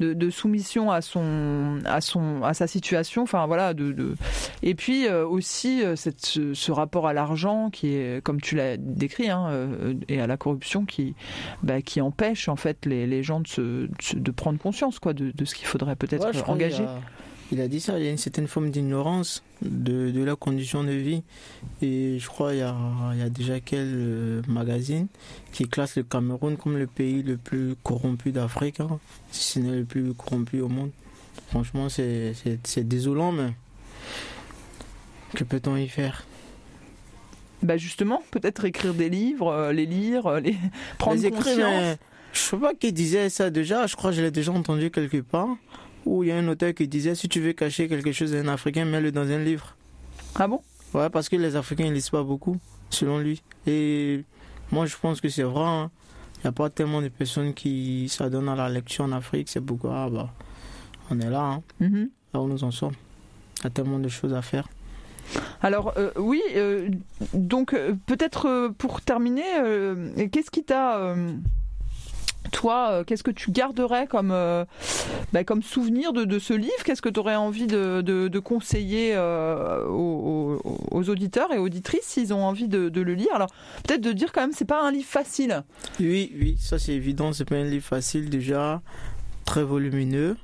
de, 0.00 0.12
de 0.14 0.30
soumission 0.30 0.90
à 0.90 1.00
son 1.00 1.78
à 1.84 2.00
son 2.00 2.42
à 2.42 2.54
sa 2.54 2.66
situation. 2.66 3.22
Enfin 3.22 3.46
voilà 3.46 3.74
de, 3.74 3.92
de... 3.92 4.14
et 4.62 4.74
puis 4.74 5.06
euh, 5.06 5.26
aussi 5.26 5.82
euh, 5.82 5.96
cette, 5.96 6.24
ce, 6.24 6.54
ce 6.54 6.72
rapport 6.72 7.06
à 7.06 7.12
l'argent 7.12 7.70
qui 7.70 7.94
est 7.94 8.22
comme 8.22 8.40
tu 8.40 8.56
l'as 8.56 8.76
décrit 8.76 9.30
hein, 9.30 9.48
euh, 9.50 9.94
et 10.08 10.20
à 10.20 10.26
la 10.26 10.36
corruption 10.36 10.84
qui 10.84 11.14
bah, 11.62 11.82
qui 11.82 12.00
empêche 12.00 12.48
en 12.48 12.56
fait 12.56 12.86
les, 12.86 13.06
les 13.06 13.22
gens 13.22 13.40
de 13.40 13.48
se, 13.48 13.88
de 14.14 14.30
prendre 14.30 14.58
conscience 14.58 14.98
quoi 14.98 15.12
de, 15.12 15.32
de 15.34 15.44
ce 15.44 15.54
qu'il 15.54 15.66
faudrait 15.66 15.96
peut-être 15.96 16.18
Ouais, 16.18 16.42
engager 16.48 16.84
Il 17.50 17.62
a 17.62 17.68
dit 17.68 17.80
ça, 17.80 17.98
il 17.98 18.04
y 18.04 18.08
a 18.08 18.10
une 18.10 18.18
certaine 18.18 18.46
forme 18.46 18.70
d'ignorance 18.70 19.42
de, 19.62 20.10
de 20.10 20.22
leurs 20.22 20.38
conditions 20.38 20.84
de 20.84 20.92
vie. 20.92 21.22
Et 21.80 22.18
je 22.18 22.26
crois 22.26 22.50
qu'il 22.50 22.58
y 22.58 22.62
a, 22.62 22.76
il 23.14 23.18
y 23.18 23.22
a 23.22 23.30
déjà 23.30 23.58
quel 23.60 23.88
euh, 23.90 24.42
magazine 24.46 25.06
qui 25.52 25.66
classe 25.66 25.96
le 25.96 26.02
Cameroun 26.02 26.58
comme 26.58 26.76
le 26.76 26.86
pays 26.86 27.22
le 27.22 27.38
plus 27.38 27.74
corrompu 27.82 28.32
d'Afrique, 28.32 28.80
hein, 28.80 28.98
si 29.30 29.52
ce 29.52 29.58
n'est 29.60 29.78
le 29.78 29.84
plus 29.84 30.12
corrompu 30.12 30.60
au 30.60 30.68
monde. 30.68 30.90
Franchement, 31.48 31.88
c'est 31.88 32.34
désolant, 32.86 33.32
mais 33.32 33.52
que 35.34 35.44
peut-on 35.44 35.76
y 35.76 35.88
faire? 35.88 36.24
Bah 37.62 37.76
justement 37.76 38.22
peut-être 38.30 38.64
écrire 38.66 38.94
des 38.94 39.08
livres 39.08 39.48
euh, 39.48 39.72
les 39.72 39.84
lire 39.84 40.26
euh, 40.26 40.38
les 40.38 40.56
prendre 40.98 41.16
Les 41.16 41.26
écrivains, 41.26 41.44
conscience 41.44 41.96
Je 42.32 42.38
sais 42.38 42.56
pas 42.56 42.72
qui 42.74 42.92
disait 42.92 43.30
ça 43.30 43.50
déjà, 43.50 43.88
je 43.88 43.96
crois 43.96 44.10
que 44.10 44.16
je 44.16 44.22
l'ai 44.22 44.30
déjà 44.30 44.52
entendu 44.52 44.92
quelque 44.92 45.20
part. 45.20 45.56
Où 46.08 46.22
il 46.24 46.28
y 46.28 46.32
a 46.32 46.36
un 46.38 46.48
auteur 46.48 46.72
qui 46.74 46.88
disait 46.88 47.14
si 47.14 47.28
tu 47.28 47.40
veux 47.40 47.52
cacher 47.52 47.86
quelque 47.88 48.12
chose 48.12 48.30
d'un 48.32 48.48
Africain, 48.48 48.84
mets-le 48.86 49.12
dans 49.12 49.28
un 49.30 49.40
livre. 49.50 49.76
ah 50.36 50.48
bon? 50.48 50.60
Ouais, 50.94 51.10
parce 51.10 51.28
que 51.28 51.36
les 51.36 51.54
Africains 51.54 51.84
ils 51.84 51.92
lisent 51.92 52.08
pas 52.18 52.22
beaucoup, 52.22 52.56
selon 52.88 53.18
lui. 53.18 53.42
Et 53.66 54.24
moi 54.72 54.86
je 54.86 54.96
pense 55.02 55.20
que 55.20 55.28
c'est 55.28 55.42
vrai. 55.42 55.64
hein. 55.64 55.90
Il 56.36 56.40
n'y 56.44 56.48
a 56.48 56.52
pas 56.52 56.70
tellement 56.70 57.02
de 57.02 57.08
personnes 57.08 57.52
qui 57.52 58.08
s'adonnent 58.08 58.48
à 58.48 58.54
la 58.56 58.68
lecture 58.70 59.04
en 59.04 59.12
Afrique. 59.12 59.48
C'est 59.50 59.60
pourquoi 59.60 60.04
ah 60.04 60.08
bah, 60.08 60.28
on 61.10 61.20
est 61.20 61.28
là, 61.28 61.42
hein, 61.42 61.62
Mhm. 61.80 62.08
là 62.32 62.40
où 62.40 62.48
nous 62.48 62.62
en 62.64 62.70
sommes. 62.70 62.94
Il 63.60 63.64
y 63.64 63.66
a 63.66 63.70
tellement 63.70 63.98
de 63.98 64.08
choses 64.08 64.32
à 64.32 64.40
faire. 64.40 64.66
Alors 65.60 65.92
euh, 65.98 66.10
oui, 66.16 66.40
euh, 66.56 66.88
donc 67.34 67.74
euh, 67.74 67.94
peut-être 68.06 68.68
pour 68.78 69.02
terminer, 69.02 69.42
euh, 69.62 70.28
qu'est-ce 70.32 70.50
qui 70.50 70.64
t'a, 70.64 71.14
toi, 72.52 72.88
euh, 72.90 73.04
qu'est-ce 73.04 73.22
que 73.22 73.30
tu 73.30 73.50
garderais 73.50 74.06
comme, 74.06 74.30
euh, 74.32 74.64
bah, 75.32 75.44
comme 75.44 75.62
souvenir 75.62 76.12
de, 76.12 76.24
de 76.24 76.38
ce 76.38 76.52
livre? 76.54 76.82
Qu'est-ce 76.84 77.02
que 77.02 77.08
tu 77.08 77.20
aurais 77.20 77.36
envie 77.36 77.66
de, 77.66 78.00
de- 78.00 78.38
conseiller 78.38 79.12
euh, 79.14 79.84
aux, 79.88 81.08
auditeurs 81.08 81.52
et 81.52 81.58
auditrices 81.58 82.04
s'ils 82.04 82.32
ont 82.32 82.44
envie 82.44 82.68
de, 82.68 82.88
de 82.88 83.00
le 83.00 83.14
lire? 83.14 83.34
Alors 83.34 83.50
peut-être 83.86 84.00
de 84.00 84.12
dire 84.12 84.32
quand 84.32 84.40
même, 84.40 84.52
c'est 84.52 84.64
pas 84.64 84.82
un 84.82 84.92
livre 84.92 85.08
facile. 85.08 85.64
Oui, 86.00 86.32
oui, 86.38 86.56
ça 86.60 86.78
c'est 86.78 86.92
évident. 86.92 87.32
C'est 87.32 87.44
pas 87.44 87.56
un 87.56 87.64
livre 87.64 87.84
facile 87.84 88.30
déjà, 88.30 88.80
très 89.44 89.64
volumineux. 89.64 90.36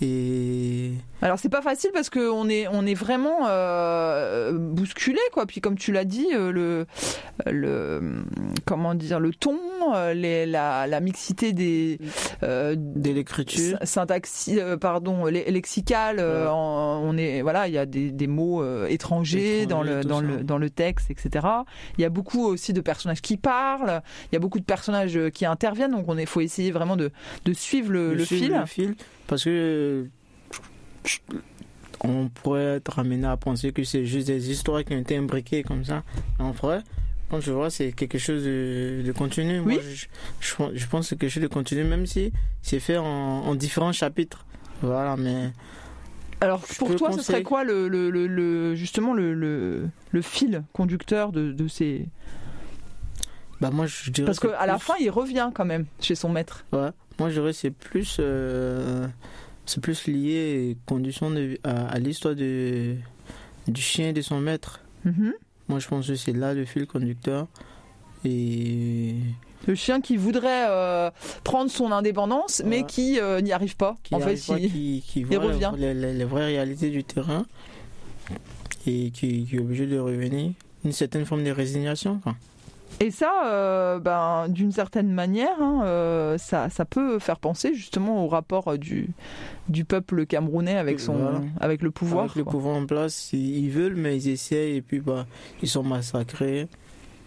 Et 0.00 0.92
Alors 1.22 1.38
c'est 1.38 1.48
pas 1.48 1.62
facile 1.62 1.90
parce 1.94 2.10
que 2.10 2.30
on 2.30 2.48
est 2.48 2.66
on 2.68 2.84
est 2.84 2.94
vraiment 2.94 3.46
euh, 3.48 4.52
bousculé 4.52 5.20
quoi. 5.32 5.46
Puis 5.46 5.60
comme 5.60 5.78
tu 5.78 5.92
l'as 5.92 6.04
dit, 6.04 6.26
euh, 6.34 6.50
le 6.52 6.86
le 7.50 8.24
comment 8.66 8.94
dire 8.94 9.20
le 9.20 9.32
ton, 9.32 9.58
euh, 9.94 10.14
les, 10.14 10.46
la, 10.46 10.86
la 10.86 11.00
mixité 11.00 11.52
des 11.52 11.98
euh, 12.42 12.74
de 12.76 13.10
l'écriture. 13.10 13.78
sy- 13.80 13.86
syntaxi 13.86 14.58
euh, 14.60 14.76
pardon 14.76 15.24
le- 15.26 15.48
lexical 15.50 16.16
Ouais. 16.18 16.46
en- 16.48 17.00
on 17.04 17.16
est 17.16 17.42
voilà 17.42 17.68
il 17.68 17.74
y 17.74 17.78
a 17.78 17.86
des, 17.86 18.10
des 18.10 18.26
mots 18.26 18.64
étrangers 18.86 19.66
dans 19.66 19.82
le 19.82 20.02
dans 20.02 20.20
ça. 20.20 20.26
le 20.26 20.42
dans 20.44 20.58
le 20.58 20.70
texte 20.70 21.10
etc 21.10 21.46
il 21.98 22.02
y 22.02 22.04
a 22.04 22.10
beaucoup 22.10 22.44
aussi 22.44 22.72
de 22.72 22.80
personnages 22.80 23.22
qui 23.22 23.36
parlent 23.36 24.02
il 24.30 24.34
y 24.34 24.36
a 24.36 24.40
beaucoup 24.40 24.58
de 24.60 24.64
personnages 24.64 25.18
qui 25.32 25.46
interviennent 25.46 25.92
donc 25.92 26.04
on 26.08 26.18
est 26.18 26.26
faut 26.26 26.40
essayer 26.40 26.70
vraiment 26.72 26.96
de 26.96 27.10
de 27.44 27.52
suivre 27.52 27.92
le, 27.92 28.10
de 28.10 28.14
le 28.14 28.24
suivre 28.24 28.44
fil 28.44 28.54
le 28.60 28.66
fil, 28.66 28.94
parce 29.26 29.44
que 29.44 30.06
on 32.04 32.28
pourrait 32.28 32.76
être 32.76 32.98
amené 32.98 33.26
à 33.26 33.36
penser 33.36 33.72
que 33.72 33.84
c'est 33.84 34.04
juste 34.06 34.26
des 34.26 34.50
histoires 34.50 34.84
qui 34.84 34.92
ont 34.94 34.98
été 34.98 35.16
imbriquées 35.16 35.62
comme 35.62 35.84
ça. 35.84 36.02
En 36.38 36.50
vrai, 36.50 36.80
quand 37.30 37.40
je 37.40 37.52
vois, 37.52 37.70
c'est 37.70 37.92
quelque 37.92 38.18
chose 38.18 38.44
de, 38.44 39.02
de 39.04 39.12
continu. 39.12 39.60
Moi, 39.60 39.74
Oui. 39.74 39.80
je, 39.82 40.06
je, 40.40 40.54
je 40.74 40.86
pense 40.86 41.04
que 41.06 41.08
c'est 41.10 41.16
quelque 41.18 41.30
chose 41.30 41.42
de 41.42 41.48
continu, 41.48 41.84
même 41.84 42.06
si 42.06 42.32
c'est 42.60 42.80
fait 42.80 42.96
en, 42.98 43.04
en 43.06 43.54
différents 43.54 43.92
chapitres. 43.92 44.44
Voilà, 44.82 45.16
mais 45.16 45.52
Alors 46.40 46.60
pour 46.78 46.94
toi, 46.96 47.12
ce 47.12 47.22
serait 47.22 47.44
quoi 47.44 47.62
le, 47.62 47.86
le, 47.88 48.10
le- 48.10 48.26
le- 48.26 48.74
justement 48.74 49.14
le, 49.14 49.88
fil 50.22 50.64
conducteur 50.72 51.30
de, 51.32 51.52
de 51.52 51.68
ces 51.68 52.06
bah 53.60 53.70
moi 53.72 53.86
je 53.86 54.10
dirais. 54.10 54.26
parce 54.26 54.40
qu'à 54.40 54.66
la 54.66 54.78
fin 54.80 54.94
il 54.98 55.08
revient 55.08 55.50
quand 55.54 55.64
même 55.64 55.86
chez 56.00 56.16
son 56.16 56.28
maître. 56.28 56.64
Ouais, 56.72 56.88
moi 57.20 57.30
je 57.30 57.34
dirais 57.40 57.52
c'est 57.52 57.70
plus 57.70 58.16
euh, 58.18 59.06
c'est 59.66 59.80
plus 59.80 60.06
lié 60.06 60.76
de, 61.30 61.58
à, 61.64 61.86
à 61.88 61.98
l'histoire 61.98 62.34
de, 62.34 62.96
du 63.68 63.80
chien 63.80 64.08
et 64.08 64.12
de 64.12 64.22
son 64.22 64.40
maître. 64.40 64.80
Mhm. 65.04 65.32
Moi, 65.68 65.78
je 65.78 65.88
pense 65.88 66.06
que 66.08 66.14
c'est 66.16 66.32
là 66.32 66.54
le 66.54 66.64
fil 66.64 66.86
conducteur. 66.86 67.46
Et 68.24 69.14
Le 69.66 69.74
chien 69.74 70.00
qui 70.00 70.16
voudrait 70.16 70.66
euh, 70.68 71.10
prendre 71.44 71.70
son 71.70 71.90
indépendance, 71.92 72.62
mais 72.64 72.84
qui 72.84 73.18
euh, 73.20 73.40
n'y 73.40 73.52
arrive 73.52 73.76
pas. 73.76 73.96
qui, 74.02 74.14
en 74.14 74.20
fait, 74.20 74.40
pas, 74.46 74.58
il- 74.58 74.70
qui, 74.70 75.02
qui 75.06 75.24
voit 75.24 75.38
les- 75.38 75.46
revient. 75.46 75.72
Les, 75.76 75.94
les- 75.94 76.12
les 76.14 76.24
vraies 76.24 76.46
réalités 76.46 76.90
du 76.90 77.02
terrain 77.04 77.44
et 78.86 79.10
qui, 79.10 79.44
qui 79.44 79.56
est 79.56 79.60
obligé 79.60 79.86
de 79.86 79.98
revenir. 79.98 80.52
Une 80.84 80.92
certaine 80.92 81.24
forme 81.24 81.44
de 81.44 81.50
résignation. 81.50 82.18
quoi. 82.18 82.34
Et 83.00 83.10
ça, 83.10 83.32
euh, 83.46 83.98
ben, 83.98 84.48
d'une 84.48 84.70
certaine 84.70 85.10
manière, 85.12 85.60
hein, 85.60 85.82
euh, 85.84 86.38
ça, 86.38 86.70
ça 86.70 86.84
peut 86.84 87.18
faire 87.18 87.38
penser 87.40 87.74
justement 87.74 88.24
au 88.24 88.28
rapport 88.28 88.68
euh, 88.68 88.76
du, 88.76 89.08
du 89.68 89.84
peuple 89.84 90.24
camerounais 90.26 90.76
avec, 90.76 91.00
son, 91.00 91.14
Voilà. 91.14 91.40
avec 91.60 91.82
le 91.82 91.90
pouvoir. 91.90 92.24
Avec 92.26 92.36
le 92.36 92.44
pouvoir 92.44 92.76
en 92.76 92.86
place, 92.86 93.32
ils, 93.32 93.70
veulent, 93.70 93.96
mais 93.96 94.16
ils 94.16 94.28
essayent 94.28 94.76
et 94.76 94.82
puis 94.82 95.00
bah, 95.00 95.26
ils 95.62 95.68
sont 95.68 95.82
massacrés. 95.82 96.68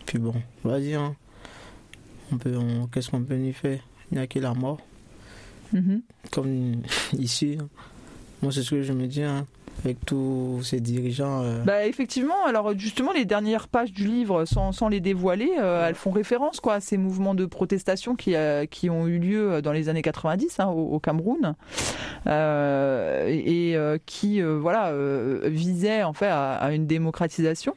Puis 0.06 0.18
bon, 0.18 0.36
vas-y, 0.64 0.94
hein. 0.94 1.16
On 2.32 2.38
peut, 2.38 2.56
on- 2.58 2.88
qu'est-ce 2.88 3.10
qu'on 3.10 3.24
peut 3.24 3.38
y 3.38 3.52
faire? 3.54 3.80
Il 4.12 4.18
n'y 4.18 4.24
a 4.24 4.28
que 4.28 4.40
la 4.40 4.54
mort. 4.54 4.80
Mhm. 5.74 6.02
Comme 6.32 6.82
ici. 7.20 7.58
hein. 7.60 7.68
Moi, 8.42 8.52
c'est 8.54 8.64
ce 8.64 8.70
que 8.72 8.82
je 8.82 8.94
me 8.94 9.08
dis, 9.08 9.24
avec 9.84 10.04
tous 10.06 10.62
ces 10.64 10.80
dirigeants. 10.80 11.42
euh, 11.44 11.64
Bah 11.64 11.86
effectivement, 11.86 12.46
alors 12.48 12.78
justement 12.78 13.12
les 13.12 13.26
dernières 13.26 13.68
pages 13.68 13.92
du 13.94 14.06
livre, 14.08 14.46
sans, 14.46 14.72
sans 14.72 14.88
les 14.88 15.00
dévoiler, 15.00 15.52
euh, 15.60 15.88
elles 15.88 15.96
font 15.96 16.12
référence 16.12 16.60
quoi 16.60 16.76
à 16.76 16.80
ces 16.80 16.98
mouvements 16.98 17.36
de 17.36 17.46
protestation 17.46 18.16
qui, 18.16 18.36
euh, 18.36 18.66
qui 18.66 18.90
ont 18.90 19.06
eu 19.08 19.20
lieu 19.20 19.62
dans 19.62 19.72
les 19.72 19.90
années 19.90 20.02
90 20.02 20.60
hein, 20.60 20.68
au, 20.68 20.94
au 20.96 21.00
Cameroun 21.00 21.54
et 23.28 23.76
qui 24.06 24.42
voilà 24.42 24.92
visaient 25.46 26.04
en 26.04 26.14
fait 26.14 26.28
à, 26.28 26.54
à 26.54 26.72
une 26.74 26.88
démocratisation, 26.88 27.74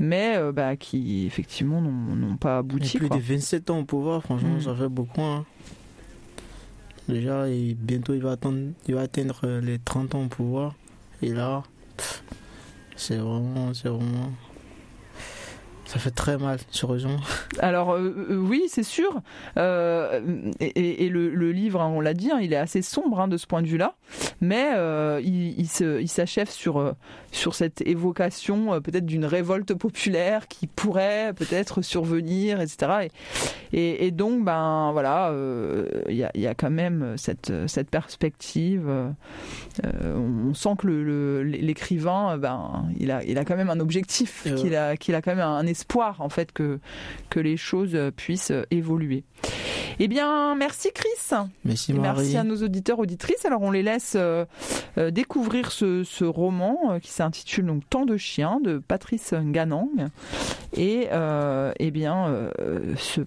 mais 0.00 0.36
bah, 0.52 0.76
qui 0.76 1.26
effectivement 1.26 1.80
n'ont 1.80 2.36
pas 2.36 2.58
abouti. 2.58 2.98
plus 2.98 3.08
quoi. 3.08 3.16
de 3.16 3.22
27 3.22 3.70
ans 3.70 3.78
au 3.80 3.84
pouvoir, 3.84 4.22
franchement, 4.22 4.56
Mm. 4.56 4.60
ça 4.62 4.74
fait 4.74 4.88
beaucoup. 4.88 5.20
hein. 5.20 5.44
Déjà, 7.08 7.48
et 7.48 7.74
bientôt, 7.78 8.14
il 8.14 8.20
va, 8.22 8.32
attendre, 8.32 8.58
il 8.86 8.94
va 8.94 9.02
atteindre 9.02 9.40
les 9.62 9.78
30 9.78 10.14
ans 10.14 10.24
au 10.24 10.28
pouvoir. 10.28 10.74
Et 11.20 11.30
là, 11.30 11.62
c'est 12.96 13.16
vraiment, 13.16 13.74
c'est 13.74 13.88
vraiment. 13.88 14.32
Ça 15.88 15.98
fait 15.98 16.10
très 16.10 16.36
mal, 16.36 16.58
sérieusement. 16.70 17.16
Alors 17.60 17.92
euh, 17.92 18.14
euh, 18.30 18.36
oui, 18.36 18.64
c'est 18.68 18.82
sûr. 18.82 19.22
Euh, 19.56 20.20
et, 20.60 21.08
le, 21.08 21.30
le 21.30 21.50
livre, 21.50 21.80
hein, 21.80 21.90
on 21.94 22.00
l'a 22.00 22.12
dit, 22.12 22.30
hein, 22.30 22.40
il 22.42 22.52
est 22.52 22.56
assez 22.56 22.82
sombre 22.82 23.20
hein, 23.20 23.26
de 23.26 23.38
ce 23.38 23.46
point 23.46 23.62
de 23.62 23.66
vue-là, 23.68 23.94
mais 24.42 24.72
euh, 24.76 25.18
il, 25.24 25.66
s'achève 25.66 26.50
sur 26.50 26.94
sur 27.32 27.54
cette 27.54 27.80
évocation 27.82 28.80
peut-être 28.82 29.06
d'une 29.06 29.24
révolte 29.24 29.72
populaire 29.74 30.46
qui 30.48 30.66
pourrait 30.66 31.32
peut-être 31.34 31.80
survenir, 31.80 32.60
etc. 32.60 33.08
Et, 33.72 33.78
et- 33.78 34.06
et 34.06 34.10
donc, 34.10 34.44
ben 34.44 34.90
voilà, 34.92 35.32
il 36.08 36.16
y, 36.16 36.24
a, 36.24 36.30
il 36.34 36.40
y 36.42 36.46
a 36.46 36.54
quand 36.54 36.70
même 36.70 37.14
cette 37.16 37.50
cette 37.66 37.88
perspective. 37.90 38.90
on 39.82 40.52
sent 40.54 40.70
que 40.78 40.86
le- 40.86 41.02
le- 41.02 41.42
l'écrivain, 41.42 42.36
ben 42.36 42.84
il 42.98 43.10
a 43.10 43.24
il 43.24 43.38
a 43.38 43.44
quand 43.46 43.56
même 43.56 43.70
un 43.70 43.80
objectif, 43.80 44.46
qu'il 44.56 44.74
a 44.76 44.96
qu'il 44.98 45.14
a 45.14 45.22
quand 45.22 45.34
même 45.34 45.46
un 45.46 45.66
espoir 45.78 46.20
en 46.20 46.28
fait 46.28 46.52
que 46.52 46.80
que 47.30 47.40
les 47.40 47.56
choses 47.56 47.96
puissent 48.16 48.52
évoluer. 48.70 49.24
Eh 50.00 50.06
bien, 50.08 50.54
merci 50.54 50.90
Chris. 50.94 51.08
Merci, 51.64 51.90
Et 51.92 51.94
Marie. 51.94 52.18
merci 52.18 52.36
à 52.36 52.44
nos 52.44 52.56
auditeurs 52.62 52.98
auditrices. 52.98 53.44
Alors 53.44 53.62
on 53.62 53.70
les 53.70 53.82
laisse 53.82 54.14
euh, 54.16 54.44
euh, 54.96 55.10
découvrir 55.10 55.70
ce, 55.72 56.04
ce 56.04 56.24
roman 56.24 56.78
euh, 56.92 56.98
qui 56.98 57.10
s'intitule 57.10 57.66
donc 57.66 57.82
Tant 57.90 58.04
de 58.04 58.16
chiens 58.16 58.60
de 58.62 58.78
Patrice 58.78 59.34
Ganang 59.34 60.08
et 60.76 61.08
euh, 61.12 61.72
eh 61.78 61.90
bien 61.90 62.50
se 62.96 63.22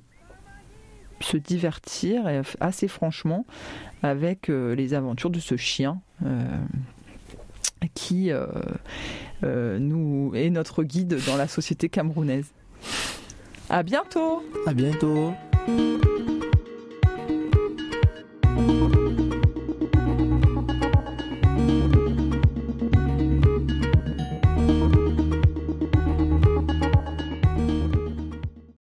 se 1.20 1.38
divertir 1.38 2.24
assez 2.60 2.88
franchement 2.88 3.46
avec 4.02 4.48
les 4.48 4.94
aventures 4.96 5.30
de 5.30 5.40
ce 5.40 5.56
chien 5.56 6.02
qui 7.94 8.32
euh, 8.32 8.46
euh, 9.44 9.80
nous 9.80 10.32
est 10.36 10.50
notre 10.50 10.84
guide 10.84 11.20
dans 11.26 11.38
la 11.38 11.48
société 11.48 11.90
camerounaise. 11.90 12.52
À 13.70 13.84
bientôt. 13.84 14.44
À 14.66 14.74
bientôt. 14.74 15.34